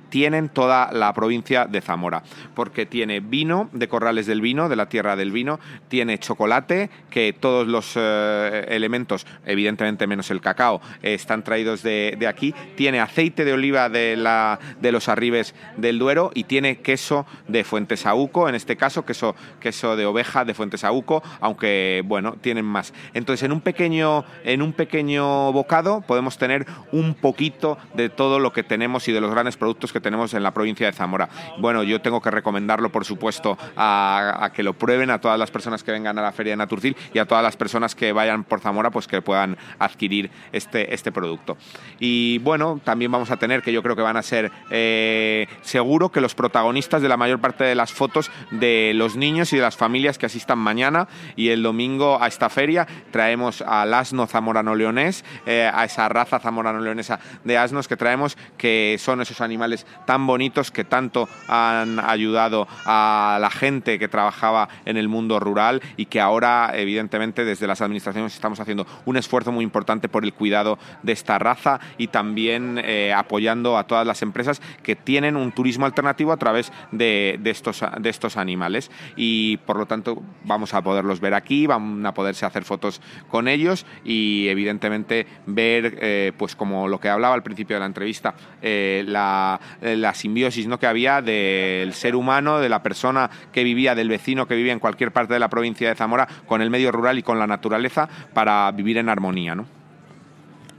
tienen 0.10 0.50
toda 0.50 0.92
la 0.92 1.14
provincia 1.14 1.66
de 1.66 1.82
Zamora, 1.82 2.24
porque 2.56 2.86
tiene 2.86 3.20
vino 3.20 3.70
de 3.74 3.88
Corrales 3.88 4.26
del 4.26 4.42
Vino, 4.42 4.70
de 4.70 4.76
la 4.76 4.90
tierra 4.90 5.16
del 5.16 5.32
vino, 5.32 5.60
tiene 5.88 6.18
chocolate, 6.18 6.90
que 7.10 7.34
todos 7.34 7.68
los 7.68 7.94
eh, 7.96 8.66
elementos, 8.70 9.26
evidentemente 9.46 10.08
menos 10.08 10.32
el 10.32 10.42
cacao, 10.42 10.82
están 11.02 11.44
traídos 11.44 11.84
de, 11.84 12.18
aquí, 12.28 12.54
tiene 12.76 13.00
aceite 13.00 13.46
de 13.46 13.54
oliva 13.54 13.90
de, 13.90 14.16
la, 14.18 14.60
de 14.80 14.92
los 14.92 15.10
arribes 15.10 15.56
del 15.78 16.00
Duero 16.00 16.32
y 16.34 16.46
tiene 16.46 16.80
queso 16.80 17.26
de 17.48 17.64
Fuentesauco, 17.64 18.50
en 18.50 18.56
este 18.56 18.78
caso 18.78 19.06
queso, 19.06 19.36
queso 19.60 19.96
de 19.96 20.06
oveja 20.06 20.46
de 20.46 20.54
Fuentesauco, 20.54 21.24
aunque 21.40 22.04
bueno, 22.06 22.36
tienen 22.42 22.66
más. 22.66 22.94
Entonces 23.14 23.44
en 23.44 23.52
un 23.52 23.62
pequeño, 23.62 24.26
en 24.44 24.62
un 24.62 24.74
pequeño 24.74 25.52
bocado 25.52 26.02
podemos 26.02 26.38
tener 26.38 26.66
un 26.92 27.14
poquito 27.14 27.78
de 27.94 28.10
todo 28.10 28.40
lo 28.40 28.54
que 28.54 28.64
tenemos 28.64 29.08
y 29.08 29.12
de 29.12 29.22
los 29.22 29.32
grandes 29.32 29.58
productos 29.58 29.92
que 29.94 29.97
tenemos 30.02 30.34
en 30.34 30.44
la 30.44 30.52
provincia 30.52 30.88
de 30.88 30.94
Zamora. 30.94 31.30
Bueno, 31.60 31.84
yo 31.84 32.02
tengo 32.02 32.22
que 32.22 32.32
recomendarlo, 32.32 32.92
por 32.92 33.06
supuesto, 33.06 33.58
a, 33.76 34.52
que 34.54 34.64
lo 34.64 34.74
prueben 34.74 35.10
a 35.10 35.20
todas 35.20 35.40
las 35.40 35.52
personas 35.52 35.84
que 35.84 35.92
vengan 35.92 36.18
a 36.18 36.22
la 36.22 36.32
Feria 36.32 36.54
de 36.54 36.58
Naturcil 36.58 36.96
y 37.14 37.20
a 37.20 37.26
todas 37.26 37.44
las 37.44 37.58
personas 37.58 37.96
que 37.96 38.12
vayan 38.12 38.44
por 38.44 38.60
Zamora, 38.60 38.92
pues 38.92 39.08
que 39.08 39.22
puedan 39.22 39.58
adquirir 39.80 40.30
este, 40.52 40.94
este 40.94 41.12
producto. 41.12 41.58
Y 42.00 42.40
bueno, 42.40 42.80
también 42.84 43.12
vamos 43.12 43.32
a 43.32 43.38
tener, 43.38 43.62
que 43.62 43.74
yo 43.74 43.82
creo 43.84 43.96
que 43.96 44.02
van 44.02 44.18
a 44.18 44.22
ser 44.22 44.52
eh, 44.70 45.48
seguro 45.62 46.12
que 46.12 46.22
los 46.22 46.36
protagonistas 46.36 47.02
de 47.02 47.10
la 47.10 47.18
mayor 47.18 47.40
parte 47.40 47.64
de 47.64 47.76
las 47.76 47.92
fotos 47.92 48.32
de 48.52 48.92
los 48.96 49.16
niños 49.16 49.52
y 49.54 49.58
de 49.58 49.62
las 49.62 49.76
familias 49.76 50.18
que 50.18 50.26
asistan 50.26 50.60
mañana 50.60 51.08
y 51.36 51.50
el 51.50 51.64
domingo 51.64 52.22
a 52.22 52.28
esta 52.28 52.50
feria 52.50 52.88
traemos 53.12 53.62
al 53.62 53.94
asno 53.94 54.28
zamorano-leonés, 54.28 55.26
eh, 55.46 55.70
a 55.74 55.86
esa 55.86 56.08
raza 56.10 56.40
zamorano-leonesa 56.40 57.20
de 57.44 57.58
asnos 57.58 57.88
que 57.88 57.98
traemos, 57.98 58.38
que 58.58 58.98
son 59.00 59.22
esos 59.22 59.42
animales 59.42 59.86
tan 60.06 60.26
bonitos 60.28 60.72
que 60.72 60.84
tanto 60.84 61.28
han 61.48 62.00
ayudado 62.00 62.68
a 62.86 63.38
la 63.42 63.50
gente 63.50 64.00
que 64.00 64.08
trabajaba 64.08 64.70
en 64.86 64.98
el 64.98 65.08
mundo 65.08 65.40
rural 65.40 65.82
y 65.98 66.06
que 66.06 66.20
ahora, 66.20 66.72
evidentemente, 66.74 67.46
desde 67.46 67.68
las 67.68 67.82
administraciones 67.82 68.34
estamos 68.34 68.60
haciendo 68.60 68.86
un 69.06 69.18
esfuerzo 69.18 69.52
muy 69.52 69.64
importante 69.64 70.10
por 70.10 70.24
el 70.24 70.34
cuidado 70.34 70.78
de 71.04 71.12
esta 71.12 71.40
raza 71.40 71.80
y 71.98 72.08
también 72.08 72.80
eh, 72.84 73.14
apoyando 73.14 73.78
a 73.78 73.86
todas 73.86 74.06
las 74.06 74.22
empresas 74.22 74.62
que 74.84 74.96
tienen 74.96 75.36
un 75.36 75.52
turismo 75.52 75.86
alternativo 75.86 76.32
a 76.32 76.38
través 76.38 76.72
de, 76.92 77.40
estos, 77.46 77.84
de 78.00 78.10
estos 78.10 78.38
animales. 78.38 78.92
Y 79.16 79.58
por 79.58 79.78
lo 79.78 79.86
tanto, 79.86 80.22
vamos 80.44 80.74
a 80.74 80.82
poderlos 80.82 81.20
ver 81.20 81.34
aquí, 81.34 81.68
van 81.68 82.06
a 82.06 82.14
poderse 82.14 82.46
hacer 82.46 82.64
fotos 82.64 83.02
con 83.30 83.48
ellos 83.48 83.86
y, 84.04 84.48
evidentemente, 84.48 85.28
ver, 85.46 85.98
eh, 86.02 86.32
pues 86.38 86.56
como 86.56 86.88
lo 86.88 87.00
que 87.00 87.10
hablaba 87.10 87.36
al 87.36 87.44
principio 87.44 87.76
de 87.76 87.82
la 87.82 87.86
entrevista, 87.86 88.36
eh, 88.62 89.04
la, 89.08 89.60
la 89.82 90.14
simbiosis 90.14 90.68
¿no? 90.68 90.80
que 90.80 90.88
había 90.88 91.22
del 91.22 91.94
ser 91.94 92.16
humano, 92.16 92.60
de 92.60 92.70
la 92.70 92.82
persona 92.82 93.30
que 93.52 93.64
vivía, 93.64 93.96
del 93.96 94.10
vecino 94.10 94.48
que 94.48 94.56
vivía 94.56 94.74
en 94.74 94.80
cualquier 94.80 95.12
parte 95.12 95.34
de 95.34 95.40
la 95.40 95.50
provincia 95.50 95.90
de 95.90 95.96
Zamora, 95.96 96.28
con 96.46 96.62
el 96.62 96.70
medio 96.70 96.92
rural 96.92 97.18
y 97.18 97.24
con 97.24 97.40
la 97.40 97.48
naturaleza 97.48 98.08
para 98.34 98.72
vivir 98.72 98.98
en 98.98 99.10
armonía. 99.10 99.56
¿no? 99.56 99.66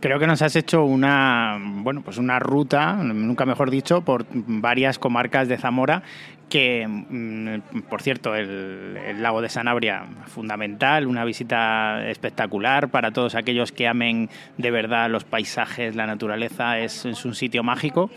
Creo 0.00 0.20
que 0.20 0.28
nos 0.28 0.42
has 0.42 0.54
hecho 0.54 0.84
una, 0.84 1.58
bueno, 1.60 2.02
pues 2.02 2.18
una 2.18 2.38
ruta, 2.38 2.94
nunca 2.94 3.44
mejor 3.44 3.70
dicho, 3.70 4.02
por 4.02 4.26
varias 4.30 4.98
comarcas 4.98 5.48
de 5.48 5.58
Zamora 5.58 6.02
que, 6.48 6.86
mm, 6.86 7.82
por 7.88 8.02
cierto, 8.02 8.34
el, 8.34 9.22
lago 9.22 9.42
de 9.42 9.48
Sanabria, 9.48 10.04
fundamental, 10.26 11.06
una 11.06 11.24
visita 11.24 12.08
espectacular 12.08 12.88
para 12.88 13.10
todos 13.10 13.34
aquellos 13.34 13.72
que 13.72 13.88
amen 13.88 14.28
de 14.56 14.70
verdad 14.70 15.10
los 15.10 15.24
paisajes, 15.24 15.96
la 15.96 16.06
naturaleza, 16.06 16.78
es, 16.78 17.04
es 17.04 17.24
un 17.24 17.34
sitio 17.34 17.62
mágico 17.62 18.10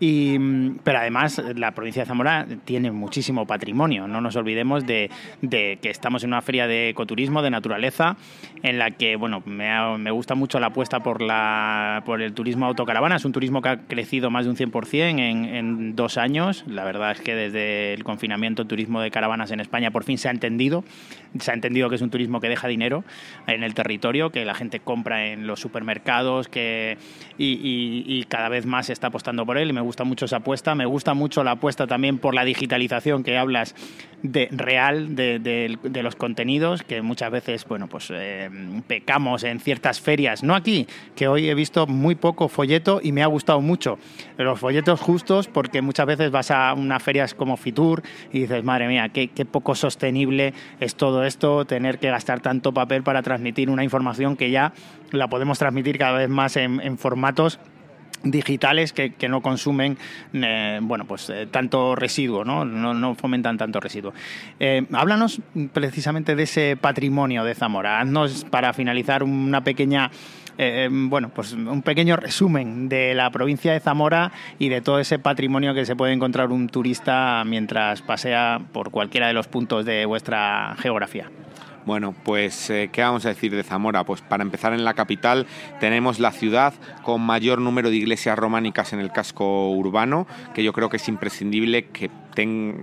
Y, 0.00 0.38
mm, 0.38 0.78
pero 0.84 0.98
además 0.98 1.42
la 1.56 1.72
provincia 1.72 2.02
de 2.02 2.06
Zamora 2.06 2.46
tiene 2.64 2.92
muchísimo 2.92 3.46
patrimonio. 3.46 4.06
No 4.06 4.20
nos 4.20 4.36
olvidemos 4.36 4.86
de, 4.86 5.10
que 5.50 5.90
estamos 5.90 6.22
en 6.22 6.30
una 6.30 6.42
feria 6.42 6.66
de 6.66 6.90
ecoturismo, 6.90 7.42
de 7.42 7.50
naturaleza, 7.50 8.16
en 8.62 8.78
la 8.78 8.92
que 8.92 9.16
bueno, 9.16 9.42
me, 9.44 10.10
gusta 10.10 10.34
mucho 10.34 10.60
la 10.60 10.68
apuesta 10.68 11.00
por, 11.00 11.20
la, 11.20 12.02
por 12.06 12.22
el 12.22 12.32
turismo 12.32 12.66
autocaravana. 12.66 13.16
Es 13.16 13.24
un 13.24 13.32
turismo 13.32 13.60
que 13.60 13.68
ha 13.70 13.76
crecido 13.86 14.30
más 14.30 14.44
de 14.44 14.50
un 14.50 14.56
100% 14.56 15.18
en, 15.18 15.44
en 15.44 15.96
dos 15.96 16.16
años. 16.16 16.64
La 16.66 16.84
verdad 16.84 17.12
es 17.12 17.20
que 17.20 17.34
desde 17.34 17.67
el 17.94 18.04
confinamiento 18.04 18.62
el 18.62 18.68
turismo 18.68 19.00
de 19.00 19.10
caravanas 19.10 19.50
en 19.50 19.60
España 19.60 19.90
por 19.90 20.04
fin 20.04 20.18
se 20.18 20.28
ha 20.28 20.30
entendido. 20.30 20.84
Se 21.38 21.50
ha 21.50 21.54
entendido 21.54 21.88
que 21.88 21.96
es 21.96 22.02
un 22.02 22.10
turismo 22.10 22.40
que 22.40 22.48
deja 22.48 22.68
dinero 22.68 23.04
en 23.46 23.62
el 23.62 23.74
territorio, 23.74 24.30
que 24.30 24.44
la 24.44 24.54
gente 24.54 24.80
compra 24.80 25.26
en 25.26 25.46
los 25.46 25.60
supermercados 25.60 26.48
que, 26.48 26.98
y, 27.36 28.24
cada 28.28 28.48
vez 28.48 28.66
más 28.66 28.86
se 28.86 28.92
está 28.92 29.06
apostando 29.06 29.46
por 29.46 29.56
él 29.56 29.72
me 29.72 29.80
gusta 29.80 30.04
mucho 30.04 30.24
esa 30.24 30.38
apuesta. 30.38 30.74
Me 30.74 30.86
gusta 30.86 31.14
mucho 31.14 31.44
la 31.44 31.52
apuesta 31.52 31.86
también 31.86 32.18
por 32.18 32.34
la 32.34 32.44
digitalización 32.44 33.22
que 33.22 33.38
hablas 33.38 33.74
de 34.22 34.48
real 34.50 35.14
de, 35.14 35.78
los 36.02 36.16
contenidos, 36.16 36.82
que 36.82 37.02
muchas 37.02 37.30
veces, 37.30 37.64
bueno, 37.66 37.86
pues 37.88 38.08
eh, 38.12 38.50
pecamos 38.86 39.44
en 39.44 39.60
ciertas 39.60 40.00
ferias, 40.00 40.42
no 40.42 40.54
aquí, 40.54 40.86
que 41.14 41.28
hoy 41.28 41.48
he 41.48 41.54
visto 41.54 41.86
muy 41.86 42.14
poco 42.14 42.48
folleto 42.48 43.00
y 43.02 43.12
me 43.12 43.22
ha 43.22 43.26
gustado 43.26 43.60
mucho. 43.60 43.98
Los 44.36 44.58
folletos 44.58 45.00
justos, 45.00 45.46
porque 45.48 45.82
muchas 45.82 46.06
veces 46.06 46.30
vas 46.30 46.50
a 46.50 46.74
unas 46.74 47.02
ferias 47.02 47.34
como 47.34 47.56
Fitur 47.58 48.02
y 48.32 48.40
dices, 48.40 48.64
madre 48.64 48.88
mía, 48.88 49.08
qué, 49.10 49.28
poco 49.44 49.74
sostenible 49.74 50.54
es 50.80 50.94
todo 50.94 51.24
esto, 51.24 51.64
tener 51.64 51.98
que 51.98 52.10
gastar 52.10 52.40
tanto 52.40 52.72
papel 52.72 53.02
para 53.02 53.22
transmitir 53.22 53.70
una 53.70 53.84
información 53.84 54.36
que 54.36 54.50
ya 54.50 54.72
la 55.10 55.28
podemos 55.28 55.58
transmitir 55.58 55.98
cada 55.98 56.18
vez 56.18 56.28
más 56.28 56.56
en 56.56 56.98
formatos 56.98 57.58
digitales 58.22 58.92
que, 58.92 59.28
no 59.28 59.40
consumen 59.40 59.98
eh, 60.32 60.78
bueno 60.82 61.04
pues 61.04 61.30
eh, 61.30 61.46
tanto 61.50 61.94
residuo 61.94 62.44
¿no? 62.44 62.64
No, 62.64 63.14
fomentan 63.14 63.58
tanto 63.58 63.80
residuo 63.80 64.12
eh, 64.58 64.86
háblanos 64.92 65.40
precisamente 65.72 66.34
de 66.34 66.42
ese 66.44 66.76
patrimonio 66.76 67.44
de 67.44 67.54
Zamora 67.54 68.00
haznos 68.00 68.44
para 68.44 68.72
finalizar 68.72 69.22
una 69.22 69.62
pequeña 69.62 70.10
bueno, 70.90 71.30
pues 71.30 71.52
un 71.52 71.82
pequeño 71.82 72.16
resumen 72.16 72.88
de 72.88 73.14
la 73.14 73.30
provincia 73.30 73.72
de 73.72 73.80
Zamora 73.80 74.32
y 74.58 74.68
de 74.68 74.80
todo 74.80 74.98
ese 74.98 75.18
patrimonio 75.18 75.74
que 75.74 75.86
se 75.86 75.94
puede 75.94 76.12
encontrar 76.12 76.50
un 76.50 76.68
turista 76.68 77.44
mientras 77.46 78.02
pasea 78.02 78.60
por 78.72 78.90
cualquiera 78.90 79.28
de 79.28 79.34
los 79.34 79.46
puntos 79.46 79.84
de 79.84 80.04
vuestra 80.06 80.74
geografía. 80.80 81.30
Bueno, 81.88 82.14
pues 82.22 82.68
eh, 82.68 82.90
¿qué 82.92 83.00
vamos 83.00 83.24
a 83.24 83.30
decir 83.30 83.54
de 83.54 83.62
Zamora? 83.62 84.04
Pues 84.04 84.20
para 84.20 84.42
empezar 84.42 84.74
en 84.74 84.84
la 84.84 84.92
capital 84.92 85.46
tenemos 85.80 86.18
la 86.18 86.32
ciudad 86.32 86.74
con 87.02 87.22
mayor 87.22 87.62
número 87.62 87.88
de 87.88 87.96
iglesias 87.96 88.38
románicas 88.38 88.92
en 88.92 89.00
el 89.00 89.10
casco 89.10 89.70
urbano, 89.70 90.26
que 90.52 90.62
yo 90.62 90.74
creo 90.74 90.90
que 90.90 90.98
es 90.98 91.08
imprescindible 91.08 91.86
que 91.86 92.10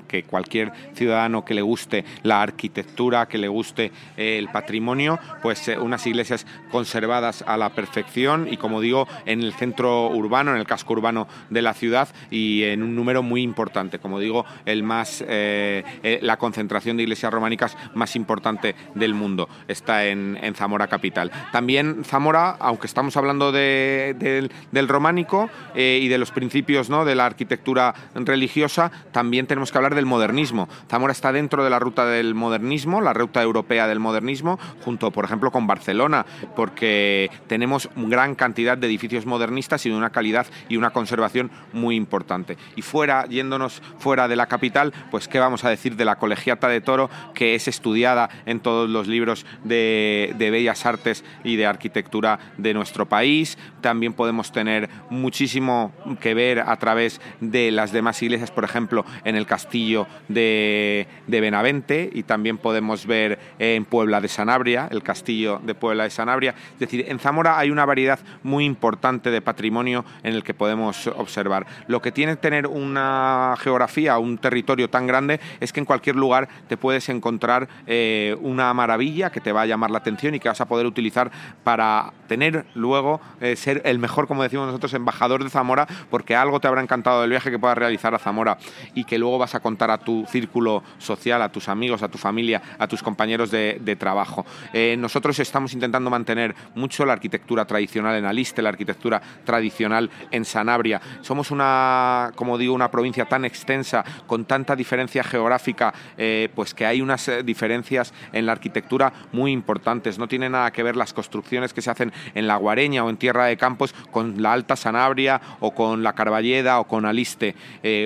que 0.08 0.24
cualquier 0.24 0.74
ciudadano 0.94 1.46
que 1.46 1.54
le 1.54 1.62
guste 1.62 2.04
la 2.24 2.42
arquitectura, 2.42 3.28
que 3.28 3.38
le 3.38 3.48
guste 3.48 3.92
eh, 4.18 4.38
el 4.38 4.50
patrimonio, 4.50 5.18
pues 5.42 5.68
eh, 5.70 5.78
unas 5.78 6.06
iglesias 6.08 6.46
conservadas 6.72 7.44
a 7.48 7.56
la 7.56 7.70
perfección 7.70 8.48
y 8.52 8.58
como 8.58 8.82
digo, 8.82 9.08
en 9.26 9.42
el 9.42 9.54
centro 9.54 10.10
urbano, 10.10 10.52
en 10.52 10.58
el 10.58 10.66
casco 10.66 10.94
urbano 10.94 11.28
de 11.50 11.62
la 11.62 11.74
ciudad 11.74 12.10
y 12.30 12.64
en 12.64 12.84
un 12.84 12.96
número 12.96 13.24
muy 13.24 13.44
importante, 13.44 14.00
como 14.00 14.20
digo, 14.20 14.46
el 14.66 14.84
más 14.84 15.24
eh, 15.26 16.20
la 16.22 16.38
concentración 16.38 16.98
de 16.98 17.04
iglesias 17.04 17.34
románicas 17.34 17.78
más 17.94 18.16
importante 18.16 18.76
del 18.94 19.14
mundo 19.14 19.48
está 19.68 20.06
en, 20.06 20.36
Zamora 20.56 20.88
capital. 20.88 21.32
También 21.52 22.04
Zamora, 22.06 22.52
aunque 22.60 22.88
estamos 22.88 23.18
hablando 23.18 23.52
del 23.52 24.50
románico 24.88 25.50
y 25.76 26.08
de 26.08 26.18
los 26.18 26.32
principios 26.32 26.90
¿no? 26.90 27.04
de 27.04 27.16
la 27.16 27.26
arquitectura 27.26 27.94
religiosa, 28.14 28.92
también 29.12 29.45
tenemos 29.46 29.72
que 29.72 29.78
hablar 29.78 29.96
del 29.96 30.06
modernismo. 30.06 30.68
Zamora 30.90 31.12
está 31.12 31.32
dentro 31.32 31.64
de 31.64 31.70
la 31.70 31.80
ruta 31.80 32.06
del 32.06 32.36
modernismo, 32.36 33.02
la 33.02 33.14
ruta 33.14 33.42
europea 33.42 33.88
del 33.88 34.00
modernismo, 34.00 34.60
junto, 34.84 35.12
por 35.12 35.26
ejemplo, 35.26 35.52
con 35.52 35.68
Barcelona, 35.68 36.26
porque 36.56 37.30
tenemos 37.48 37.90
gran 37.96 38.36
cantidad 38.36 38.78
de 38.78 38.88
edificios 38.88 39.26
modernistas 39.26 39.86
y 39.86 39.90
de 39.90 39.96
una 39.96 40.10
calidad 40.10 40.48
y 40.70 40.78
una 40.78 40.92
conservación 40.92 41.52
muy 41.74 41.96
importante. 41.96 42.58
Y 42.76 42.82
fuera, 42.82 43.26
yéndonos 43.26 43.82
fuera 44.00 44.28
de 44.28 44.36
la 44.36 44.48
capital, 44.48 44.94
pues 45.12 45.28
qué 45.28 45.40
vamos 45.40 45.64
a 45.64 45.70
decir 45.70 45.96
de 45.96 46.06
la 46.06 46.18
Colegiata 46.18 46.68
de 46.68 46.82
Toro, 46.82 47.10
que 47.34 47.56
es 47.56 47.68
estudiada 47.68 48.30
en 48.46 48.60
todos 48.60 48.90
los 48.90 49.08
libros 49.08 49.46
de, 49.64 50.34
de 50.38 50.52
bellas 50.52 50.86
artes 50.86 51.24
y 51.44 51.56
de 51.56 51.66
arquitectura 51.66 52.40
de 52.58 52.74
nuestro 52.74 53.08
país. 53.08 53.58
También 53.82 54.14
podemos 54.14 54.52
tener 54.52 54.90
muchísimo 55.10 55.94
que 56.20 56.34
ver 56.34 56.60
a 56.60 56.78
través 56.78 57.22
de 57.42 57.72
las 57.72 57.92
demás 57.92 58.22
iglesias, 58.22 58.52
por 58.52 58.64
ejemplo, 58.64 59.06
en 59.26 59.36
el 59.36 59.46
castillo 59.46 60.08
de, 60.30 61.08
Benavente 61.28 62.10
y 62.14 62.24
también 62.24 62.58
podemos 62.58 63.06
ver 63.06 63.38
en 63.60 63.84
Puebla 63.86 64.22
de 64.22 64.30
Sanabria, 64.30 64.88
el 64.90 65.04
castillo 65.04 65.60
de 65.64 65.76
Puebla 65.76 66.06
de 66.06 66.10
Sanabria. 66.10 66.56
Es 66.74 66.80
decir, 66.80 67.06
en 67.08 67.20
Zamora 67.20 67.60
hay 67.60 67.70
una 67.70 67.86
variedad 67.86 68.20
muy 68.42 68.64
importante 68.64 69.32
de 69.32 69.42
patrimonio 69.42 70.06
en 70.24 70.34
el 70.34 70.44
que 70.44 70.54
podemos 70.54 71.08
observar. 71.08 71.68
Lo 71.88 72.02
que 72.02 72.12
tiene 72.12 72.36
tener 72.38 72.68
una 72.68 73.56
geografía, 73.60 74.18
un 74.18 74.38
territorio 74.38 74.90
tan 74.90 75.08
grande, 75.08 75.40
es 75.60 75.74
que 75.74 75.80
en 75.80 75.86
cualquier 75.86 76.16
lugar 76.16 76.48
te 76.68 76.78
puedes 76.78 77.10
encontrar 77.10 77.68
eh, 77.88 78.38
una 78.42 78.74
maravilla 78.74 79.32
que 79.32 79.42
te 79.42 79.52
va 79.52 79.64
a 79.64 79.66
llamar 79.66 79.92
la 79.92 79.98
atención 79.98 80.36
y 80.36 80.40
que 80.40 80.48
vas 80.48 80.62
a 80.62 80.68
poder 80.68 80.86
utilizar 80.86 81.32
para 81.64 82.14
tener 82.28 82.66
luego, 82.76 83.20
eh, 83.42 83.56
ser 83.56 83.82
el 83.86 84.00
mejor, 84.00 84.28
como 84.28 84.44
decimos 84.44 84.68
nosotros, 84.68 84.94
embajador 84.94 85.44
de 85.44 85.50
Zamora, 85.50 85.88
porque 86.10 86.36
algo 86.36 86.60
te 86.60 86.68
habrá 86.68 86.82
encantado 86.82 87.22
del 87.22 87.30
viaje 87.30 87.52
que 87.52 87.60
puedas 87.60 87.78
realizar 87.78 88.14
a 88.16 88.20
Zamora 88.20 88.58
y 88.94 89.04
que 89.04 89.15
luego 89.18 89.38
vas 89.38 89.56
a 89.56 89.60
contar 89.60 89.92
a 89.92 89.98
tu 89.98 90.26
círculo 90.28 90.84
social, 90.98 91.42
a 91.42 91.52
tus 91.52 91.70
amigos, 91.70 92.04
a 92.04 92.08
tu 92.08 92.18
familia, 92.18 92.62
a 92.78 92.88
tus 92.88 93.04
compañeros 93.04 93.52
de, 93.52 93.96
trabajo. 94.00 94.46
Eh, 94.74 94.96
nosotros 94.98 95.40
estamos 95.40 95.74
intentando 95.74 96.10
mantener 96.10 96.54
mucho 96.76 97.06
la 97.06 97.14
arquitectura 97.14 97.66
tradicional 97.66 98.16
en 98.16 98.26
Aliste, 98.26 98.62
la 98.62 98.70
arquitectura 98.70 99.22
tradicional 99.46 100.10
en 100.32 100.44
Sanabria. 100.44 101.02
Somos 101.22 101.52
una, 101.52 102.32
como 102.36 102.58
digo, 102.58 102.74
una 102.74 102.92
provincia 102.92 103.26
tan 103.26 103.46
extensa, 103.46 104.04
con 104.28 104.46
tanta 104.46 104.76
diferencia 104.76 105.24
geográfica, 105.24 105.94
eh, 106.18 106.50
pues 106.56 106.74
que 106.74 106.86
hay 106.86 107.02
unas 107.02 107.28
eh, 107.28 107.44
diferencias 107.44 108.14
en 108.34 108.46
la 108.46 108.52
arquitectura 108.52 109.14
muy 109.32 109.52
importantes. 109.52 110.20
No 110.20 110.28
tiene 110.28 110.50
nada 110.50 110.72
que 110.72 110.84
ver 110.84 110.96
las 110.96 111.14
construcciones 111.14 111.74
que 111.74 111.82
se 111.82 111.92
hacen 111.92 112.12
en 112.34 112.48
la 112.48 112.58
Guareña 112.58 113.04
o 113.06 113.10
en 113.10 113.18
Tierra 113.18 113.46
de 113.46 113.58
Campos 113.58 113.94
con 114.12 114.42
la 114.42 114.52
Alta 114.52 114.76
Sanabria 114.76 115.42
o 115.62 115.72
con 115.72 116.04
la 116.04 116.14
Carballeda 116.14 116.80
o 116.80 116.88
con 116.88 117.06
Aliste, 117.06 117.56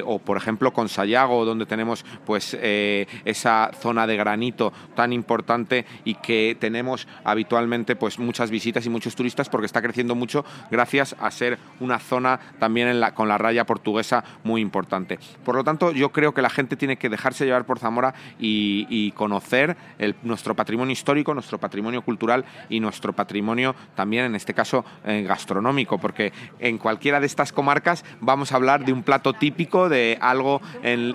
o 0.06 0.20
por 0.20 0.38
ejemplo 0.38 0.72
con 0.72 0.88
Sayá 1.00 1.24
donde 1.24 1.66
tenemos 1.66 2.04
pues 2.26 2.58
eh, 2.60 3.08
esa 3.24 3.72
zona 3.80 4.06
de 4.06 4.18
granito 4.18 4.74
tan 4.96 5.14
importante 5.14 5.86
y 6.04 6.16
que 6.16 6.58
tenemos 6.60 7.08
habitualmente 7.24 7.96
pues 7.96 8.20
muchas 8.20 8.52
visitas 8.52 8.86
y 8.86 8.90
muchos 8.90 9.16
turistas 9.16 9.48
porque 9.48 9.66
está 9.66 9.82
creciendo 9.82 10.14
mucho 10.14 10.44
gracias 10.70 11.16
a 11.22 11.32
ser 11.32 11.58
una 11.80 12.00
zona 12.00 12.38
también 12.60 13.02
con 13.14 13.30
la 13.30 13.38
raya 13.38 13.66
portuguesa 13.66 14.26
muy 14.44 14.60
importante. 14.60 15.20
Por 15.46 15.56
lo 15.56 15.64
tanto, 15.64 15.94
yo 15.94 16.12
creo 16.12 16.34
que 16.34 16.42
la 16.42 16.50
gente 16.50 16.76
tiene 16.76 16.98
que 16.98 17.08
dejarse 17.08 17.46
llevar 17.46 17.66
por 17.66 17.80
Zamora 17.80 18.14
y, 18.38 19.14
conocer 19.16 19.78
nuestro 20.24 20.56
patrimonio 20.56 20.92
histórico, 20.92 21.34
nuestro 21.34 21.60
patrimonio 21.60 22.02
cultural 22.02 22.44
y 22.70 22.80
nuestro 22.80 23.14
patrimonio 23.14 23.74
también, 23.96 24.26
en 24.26 24.36
este 24.36 24.54
caso, 24.54 24.84
eh, 25.06 25.24
gastronómico, 25.28 25.98
porque 25.98 26.34
en 26.60 26.78
cualquiera 26.78 27.20
de 27.20 27.26
estas 27.26 27.52
comarcas 27.52 28.04
vamos 28.20 28.52
a 28.52 28.56
hablar 28.56 28.86
de 28.86 28.94
un 28.94 29.04
plato 29.04 29.34
típico, 29.34 29.90
de 29.90 30.18
algo 30.22 30.62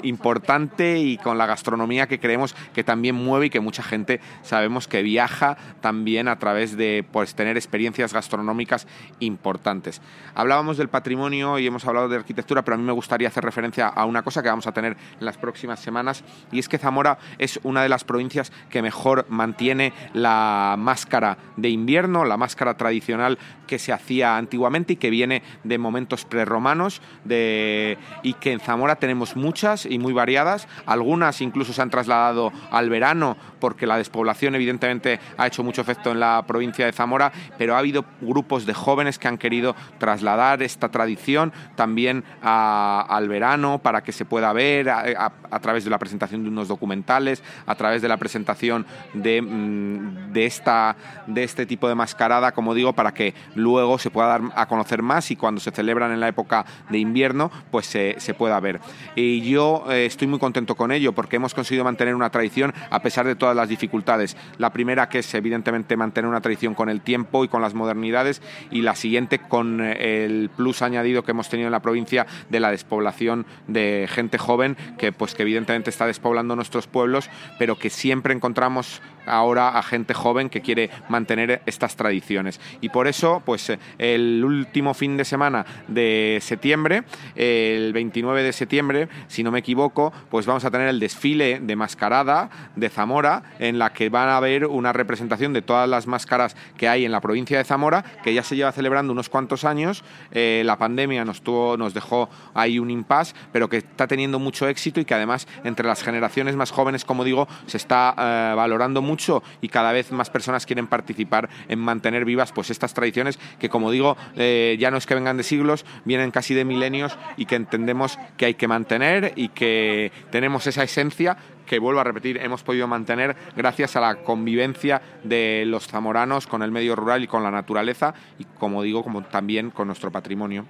importante 0.03 0.99
y 0.99 1.17
con 1.19 1.39
la 1.39 1.47
gastronomía 1.47 2.07
que 2.07 2.21
creemos 2.21 2.55
que 2.73 2.85
también 2.85 3.15
mueve 3.15 3.47
y 3.47 3.51
que 3.51 3.61
mucha 3.61 3.83
gente 3.83 4.21
sabemos 4.43 4.89
que 4.89 5.03
viaja 5.03 5.57
también 5.81 6.29
a 6.29 6.39
través 6.39 6.77
de 6.77 7.05
pues, 7.11 7.35
tener 7.35 7.57
experiencias 7.57 8.13
gastronómicas 8.13 8.87
importantes. 9.21 10.01
Hablábamos 10.35 10.77
del 10.77 10.89
patrimonio 10.89 11.59
y 11.59 11.67
hemos 11.67 11.87
hablado 11.87 12.09
de 12.09 12.17
arquitectura, 12.17 12.63
pero 12.63 12.75
a 12.75 12.79
mí 12.79 12.85
me 12.85 12.93
gustaría 12.93 13.29
hacer 13.29 13.45
referencia 13.45 13.89
a 13.89 14.05
una 14.05 14.23
cosa 14.23 14.43
que 14.43 14.49
vamos 14.49 14.67
a 14.67 14.73
tener 14.73 14.97
en 15.19 15.25
las 15.25 15.39
próximas 15.39 15.81
semanas 15.81 16.25
y 16.53 16.59
es 16.59 16.69
que 16.69 16.79
Zamora 16.79 17.19
es 17.39 17.61
una 17.63 17.83
de 17.83 17.89
las 17.89 18.05
provincias 18.05 18.53
que 18.71 18.83
mejor 18.83 19.27
mantiene 19.29 19.93
la 20.13 20.77
máscara 20.79 21.39
de 21.57 21.69
invierno, 21.69 22.25
la 22.25 22.37
máscara 22.37 22.77
tradicional 22.77 23.39
que 23.67 23.79
se 23.79 23.93
hacía 23.93 24.37
antiguamente 24.37 24.95
y 24.95 24.97
que 24.97 25.11
viene 25.11 25.43
de 25.63 25.79
momentos 25.79 26.25
prerromanos 26.25 27.01
de, 27.25 27.99
y 28.23 28.35
que 28.35 28.53
en 28.53 28.61
Zamora 28.61 28.97
tenemos 28.97 29.37
mucha 29.37 29.64
y 29.87 29.99
muy 29.99 30.13
variadas. 30.13 30.69
Algunas 30.85 31.41
incluso 31.41 31.73
se 31.73 31.81
han 31.81 31.91
trasladado 31.91 32.53
al 32.71 32.91
verano 32.91 33.37
porque 33.61 33.87
la 33.87 33.97
despoblación 33.97 34.55
evidentemente 34.55 35.21
ha 35.39 35.47
hecho 35.47 35.65
mucho 35.65 35.81
efecto 35.81 36.13
en 36.13 36.21
la 36.21 36.45
provincia 36.47 36.85
de 36.85 36.93
Zamora, 36.93 37.33
pero 37.57 37.75
ha 37.75 37.79
habido 37.79 38.05
grupos 38.21 38.67
de 38.67 38.75
jóvenes 38.75 39.19
que 39.19 39.27
han 39.27 39.39
querido 39.39 39.75
trasladar 39.99 40.63
esta 40.63 40.91
tradición 40.91 41.53
también 41.77 42.25
al 42.43 43.29
verano 43.29 43.79
para 43.79 44.03
que 44.03 44.13
se 44.13 44.27
pueda 44.27 44.53
ver 44.53 44.91
a, 44.91 45.61
través 45.63 45.85
de 45.85 45.91
la 45.91 45.99
presentación 45.99 46.43
de 46.43 46.51
unos 46.51 46.69
documentales, 46.69 47.43
a 47.67 47.75
través 47.75 48.03
de 48.03 48.09
la 48.09 48.19
presentación 48.19 48.85
de, 49.15 49.41
mm, 49.41 50.33
de, 50.33 50.45
esta, 50.45 50.97
de 51.27 51.45
este 51.45 51.65
tipo 51.65 51.89
de 51.89 51.95
mascarada, 51.95 52.53
como 52.53 52.75
digo, 52.75 52.93
para 52.93 53.15
que 53.15 53.35
luego 53.55 53.99
se 53.99 54.11
pueda 54.11 54.29
dar 54.29 54.43
a 54.55 54.67
conocer 54.67 55.01
más 55.01 55.31
y 55.31 55.37
cuando 55.37 55.61
se 55.61 55.71
celebran 55.71 56.13
en 56.13 56.21
la 56.21 56.29
época 56.29 56.67
de 56.91 56.99
invierno, 56.99 57.51
pues 57.71 57.87
se, 57.87 58.17
se 58.19 58.35
pueda 58.35 58.61
ver. 58.61 58.81
Y 59.15 59.41
yo 59.41 59.54
eh, 59.55 60.07
estoy 60.07 60.27
muy 60.27 60.39
contento 60.39 60.75
con 60.75 60.91
ello 60.91 61.13
porque 61.13 61.37
hemos 61.37 61.55
conseguido 61.55 61.85
mantener 61.85 62.15
una 62.15 62.31
tradición 62.31 62.75
a 62.91 63.01
pesar 63.01 63.27
de 63.27 63.37
todas 63.37 63.55
las 63.55 63.69
dificultades. 63.69 64.37
La 64.59 64.73
primera 64.73 65.09
que 65.09 65.21
es 65.21 65.35
evidentemente 65.35 65.97
mantener 65.97 66.29
una 66.29 66.41
tradición 66.41 66.75
con 66.75 66.89
el 66.89 67.01
tiempo 67.01 67.45
y 67.45 67.49
con 67.49 67.63
las 67.63 67.75
modernidades 67.75 68.43
y 68.71 68.83
la 68.83 68.97
siguiente 68.97 69.39
con 69.39 69.81
eh, 69.81 70.25
el 70.25 70.51
plus 70.57 70.83
añadido 70.83 71.23
que 71.23 71.31
hemos 71.31 71.49
tenido 71.49 71.69
en 71.69 71.73
la 71.73 71.83
provincia 71.83 72.27
de 72.51 72.61
la 72.61 72.71
despoblación 72.71 73.47
de 73.69 74.09
gente 74.11 74.39
joven 74.39 74.77
que 74.99 75.13
pues 75.13 75.35
que 75.35 75.43
evidentemente 75.43 75.91
está 75.91 76.07
despoblando 76.07 76.57
nuestros 76.57 76.87
pueblos, 76.87 77.31
pero 77.59 77.79
que 77.79 77.91
siempre 77.91 78.35
encontramos 78.35 79.01
ahora 79.27 79.79
a 79.79 79.83
gente 79.83 80.15
joven 80.15 80.51
que 80.51 80.61
quiere 80.61 80.91
mantener 81.09 81.63
estas 81.67 81.97
tradiciones. 81.97 82.61
Y 82.81 82.89
por 82.91 83.07
eso, 83.07 83.43
pues 83.45 83.73
el 83.99 84.45
último 84.45 84.95
fin 84.95 85.17
de 85.17 85.25
semana 85.25 85.65
de 85.89 86.39
septiembre, 86.41 87.05
el 87.35 87.93
29 87.93 88.43
de 88.43 88.53
septiembre, 88.53 89.09
si 89.29 89.43
no 89.45 89.53
me 89.53 89.61
equivoco, 89.61 90.13
pues 90.31 90.47
vamos 90.47 90.65
a 90.65 90.71
tener 90.71 90.89
el 90.89 90.99
desfile 90.99 91.61
de 91.61 91.77
mascarada 91.77 92.51
de 92.77 92.89
Zamora, 92.89 93.43
en 93.59 93.79
la 93.79 93.93
que 93.93 94.09
van 94.09 94.29
a 94.29 94.37
haber 94.37 94.67
una 94.67 94.93
representación 94.93 95.53
de 95.53 95.63
todas 95.63 95.89
las 95.89 96.07
máscaras 96.07 96.57
que 96.77 96.89
hay 96.89 97.05
en 97.05 97.13
la 97.13 97.21
provincia 97.21 97.59
de 97.59 97.65
Zamora, 97.65 98.05
que 98.23 98.35
ya 98.35 98.43
se 98.43 98.57
lleva 98.57 98.73
celebrando 98.73 99.13
unos 99.13 99.29
cuantos 99.29 99.65
años. 99.65 100.03
Eh, 100.33 100.63
la 100.65 100.77
pandemia 100.77 101.25
nos, 101.25 101.43
tuvo, 101.43 101.77
nos 101.77 101.95
dejó 101.95 102.29
ahí 102.55 102.79
un 102.79 102.91
impasse, 102.91 103.35
pero 103.53 103.69
que 103.69 103.79
está 103.79 104.07
teniendo 104.07 104.39
mucho 104.39 104.67
éxito 104.69 105.01
y 105.01 105.05
que 105.05 105.15
además 105.15 105.47
entre 105.63 105.87
las 105.87 106.03
generaciones 106.03 106.57
más 106.57 106.71
jóvenes, 106.71 107.05
como 107.05 107.25
digo, 107.25 107.47
se 107.67 107.77
está 107.77 108.15
eh, 108.19 108.55
valorando 108.57 109.03
mucho 109.03 109.43
y 109.61 109.69
cada 109.69 109.93
vez 109.93 110.11
más 110.13 110.31
personas 110.31 110.67
quieren 110.67 110.87
participar 110.87 111.49
en 111.69 111.79
mantener 111.79 112.25
vivas 112.25 112.53
pues 112.53 112.71
estas 112.71 112.95
tradiciones 112.95 113.39
que 113.59 113.69
como 113.69 113.91
digo 113.91 114.17
eh, 114.37 114.77
ya 114.79 114.91
no 114.91 114.97
es 114.97 115.07
que 115.07 115.15
vengan 115.15 115.37
de 115.37 115.43
siglos, 115.43 115.85
vienen 116.05 116.31
casi 116.31 116.55
de 116.55 116.65
milenios 116.65 117.19
y 117.37 117.47
que 117.47 117.57
entendemos 117.57 118.19
que 118.37 118.47
hay 118.47 118.55
que 118.55 118.69
mantener 118.69 119.33
y 119.37 119.49
que 119.49 120.13
tenemos 120.31 120.67
esa 120.67 120.83
esencia 120.83 121.37
que 121.67 121.79
vuelvo 121.79 122.01
a 122.01 122.05
repetir, 122.05 122.39
hemos 122.39 122.63
podido 122.63 122.87
mantener 122.87 123.37
gracias 123.57 123.97
a 123.97 124.01
la 124.01 124.17
convivencia 124.17 125.01
de 125.23 125.65
los 125.67 125.87
zamoranos 125.87 126.47
con 126.47 126.63
el 126.63 126.71
medio 126.71 126.95
rural 126.95 127.25
y 127.25 127.27
con 127.27 127.43
la 127.43 127.51
naturaleza 127.51 128.15
y 128.39 128.45
como 128.59 128.83
digo, 128.83 129.03
como 129.03 129.23
también 129.23 129.71
con 129.71 129.87
nuestro 129.87 130.11
patrimonio. 130.11 130.67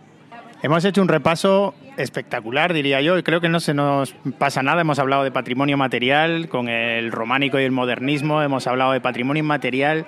Hemos 0.62 0.83
hecho 0.87 1.02
un 1.02 1.09
repaso 1.09 1.75
espectacular, 1.99 2.73
diría 2.73 3.02
yo, 3.02 3.18
y 3.18 3.23
creo 3.23 3.42
que 3.42 3.50
no 3.50 3.61
se 3.61 3.75
nos 3.75 4.14
pasa 4.38 4.62
nada. 4.62 4.80
Hemos 4.80 4.99
hablado 4.99 5.23
de 5.23 5.30
patrimonio 5.30 5.76
material 5.76 6.49
con 6.49 6.71
el 6.71 7.12
románico 7.12 7.61
y 7.61 7.64
el 7.64 7.71
modernismo, 7.71 8.40
hemos 8.40 8.66
hablado 8.66 8.92
de 8.92 9.00
patrimonio 9.02 9.42
inmaterial 9.42 10.06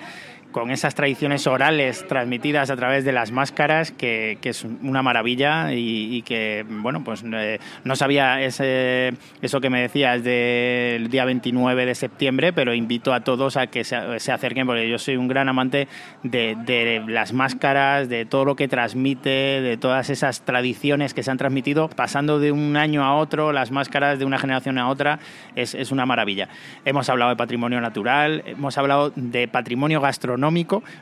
con 0.57 0.71
esas 0.71 0.95
tradiciones 0.95 1.45
orales 1.45 2.07
transmitidas 2.07 2.71
a 2.71 2.75
través 2.75 3.05
de 3.05 3.11
las 3.11 3.31
máscaras, 3.31 3.91
que, 3.91 4.39
es 4.41 4.63
una 4.63 5.03
maravilla 5.03 5.71
y, 5.71 6.23
que, 6.23 6.65
bueno, 6.67 7.03
pues 7.03 7.23
eh, 7.31 7.59
no 7.83 7.95
sabía 7.95 8.41
eso 8.41 9.61
que 9.61 9.69
me 9.69 9.81
decías 9.81 10.23
del 10.23 11.09
día 11.09 11.25
29 11.25 11.85
de 11.85 11.93
septiembre, 11.93 12.53
pero 12.53 12.73
invito 12.73 13.13
a 13.13 13.19
todos 13.19 13.55
a 13.55 13.67
que 13.67 13.83
se, 13.83 13.95
acerquen, 14.31 14.65
porque 14.65 14.89
yo 14.89 14.97
soy 14.97 15.15
un 15.15 15.27
gran 15.27 15.47
amante 15.47 15.87
de, 16.23 16.57
de, 16.65 17.03
las 17.07 17.33
máscaras, 17.33 18.09
de 18.09 18.25
todo 18.25 18.43
lo 18.43 18.55
que 18.55 18.67
transmite, 18.67 19.29
de 19.29 19.77
todas 19.77 20.09
esas 20.09 20.41
tradiciones 20.41 21.13
que 21.13 21.21
se 21.21 21.29
han 21.29 21.37
transmitido, 21.37 21.87
pasando 21.87 22.39
de 22.39 22.51
un 22.51 22.77
año 22.77 23.03
a 23.03 23.15
otro, 23.15 23.51
las 23.51 23.69
máscaras 23.69 24.17
de 24.17 24.25
una 24.25 24.39
generación 24.39 24.79
a 24.79 24.89
otra, 24.89 25.19
es, 25.55 25.75
es 25.75 25.91
una 25.91 26.07
maravilla. 26.07 26.49
Hemos 26.83 27.09
hablado 27.09 27.29
de 27.29 27.35
patrimonio 27.35 27.79
natural, 27.79 28.41
hemos 28.47 28.75
hablado 28.79 29.11
de 29.15 29.47
patrimonio 29.47 30.01
gastronómico, 30.01 30.46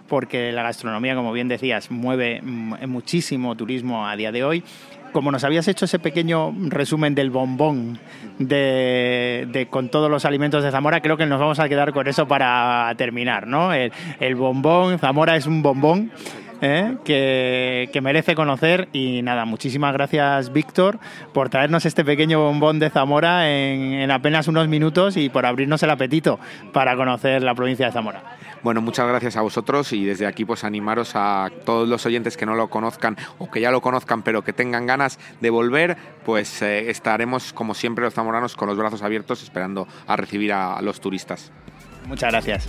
porque 0.08 0.52
la 0.52 0.64
gastronomía, 0.64 1.16
como 1.16 1.32
bien 1.32 1.48
decías, 1.48 1.92
mueve 1.92 2.42
muchísimo 2.42 3.56
turismo 3.56 4.08
a 4.08 4.16
día 4.16 4.32
de 4.32 4.44
hoy 4.44 4.64
como 5.12 5.32
nos 5.32 5.46
habías 5.46 5.66
hecho 5.70 5.86
ese 5.86 5.98
pequeño 5.98 6.54
resumen 6.68 7.16
del 7.16 7.30
bombón 7.30 7.98
de, 8.38 9.66
con 9.70 9.88
todos 9.88 10.12
los 10.12 10.25
alimentos 10.25 10.62
de 10.62 10.72
Zamora, 10.72 11.00
creo 11.00 11.16
que 11.16 11.25
nos 11.25 11.40
vamos 11.40 11.58
a 11.60 11.70
quedar 11.70 11.94
con 11.94 12.06
eso 12.10 12.28
para 12.28 12.94
terminar, 12.98 13.48
¿no? 13.48 13.72
El, 13.72 13.94
el 14.20 14.36
bombón, 14.36 15.00
Zamora 15.00 15.38
es 15.38 15.48
un 15.48 15.62
bombón 15.62 16.12
¿eh? 16.62 16.98
que, 17.04 18.00
merece 18.02 18.36
conocer. 18.36 18.88
Y 18.94 19.22
nada, 19.22 19.46
muchísimas 19.46 19.94
gracias, 19.94 20.52
Víctor, 20.52 21.00
por 21.34 21.50
traernos 21.50 21.86
este 21.86 22.04
pequeño 22.04 22.40
bombón 22.40 22.80
de 22.80 22.90
Zamora 22.90 23.50
en, 23.50 24.10
apenas 24.12 24.48
unos 24.48 24.68
minutos 24.68 25.18
y 25.18 25.30
por 25.30 25.46
abrirnos 25.46 25.82
el 25.84 25.90
apetito 25.90 26.40
para 26.74 26.96
conocer 26.96 27.44
la 27.44 27.56
provincia 27.56 27.88
de 27.88 27.92
Zamora. 27.92 28.24
Bueno, 28.64 28.82
muchas 28.82 29.08
gracias 29.08 29.38
a 29.38 29.42
vosotros 29.42 29.94
y 29.94 30.06
desde 30.06 30.26
aquí 30.26 30.44
pues 30.44 30.64
animaros 30.64 31.12
a 31.16 31.52
todos 31.66 31.88
los 31.88 32.06
oyentes 32.06 32.36
que 32.36 32.46
no 32.46 32.56
lo 32.56 32.70
conozcan 32.70 33.16
o 33.38 33.50
que 33.52 33.62
ya 33.62 33.70
lo 33.70 33.82
conozcan 33.82 34.24
pero 34.24 34.44
que 34.44 34.54
tengan 34.54 34.88
ganas 34.88 35.20
de 35.40 35.50
volver, 35.52 35.98
pues 36.26 36.62
eh, 36.62 36.90
estaremos 36.90 37.53
como 37.53 37.75
siempre 37.75 38.06
los 38.06 38.16
zamoranos 38.16 38.56
con 38.56 38.68
los 38.68 38.77
brazos 38.77 39.03
abiertos 39.03 39.44
esperando 39.44 39.88
a 40.08 40.16
recibir 40.16 40.51
a 40.53 40.82
los 40.82 41.00
turistas. 41.00 41.51
Muchas 42.08 42.32
gracias. 42.32 42.68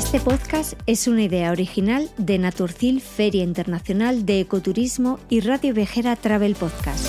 Este 0.00 0.18
podcast 0.18 0.80
es 0.86 1.06
una 1.08 1.24
idea 1.24 1.52
original 1.52 2.08
de 2.16 2.38
Naturcil 2.38 3.02
Feria 3.02 3.44
Internacional 3.44 4.24
de 4.24 4.40
Ecoturismo 4.40 5.20
y 5.28 5.40
Radio 5.40 5.74
Vejera 5.74 6.16
Travel 6.16 6.54
Podcast. 6.54 7.06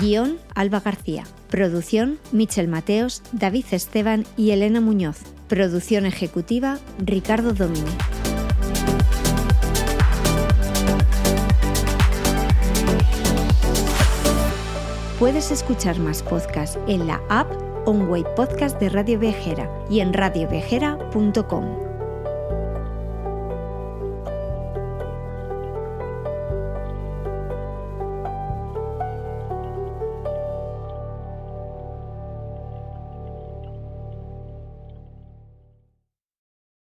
Guión 0.00 0.38
Alba 0.56 0.80
García. 0.80 1.22
Producción 1.48 2.18
Michel 2.32 2.66
Mateos, 2.66 3.22
David 3.30 3.66
Esteban 3.70 4.26
y 4.36 4.50
Elena 4.50 4.80
Muñoz. 4.80 5.18
Producción 5.46 6.06
ejecutiva 6.06 6.80
Ricardo 6.98 7.52
Domini. 7.52 7.84
Puedes 15.20 15.52
escuchar 15.52 16.00
más 16.00 16.24
podcasts 16.24 16.80
en 16.88 17.06
la 17.06 17.20
app 17.28 17.69
On 17.86 18.08
Way 18.08 18.24
Podcast 18.36 18.78
de 18.80 18.88
Radio 18.88 19.18
Viajera 19.18 19.68
y 19.88 20.00
en 20.00 20.12
radiovejera.com. 20.12 21.89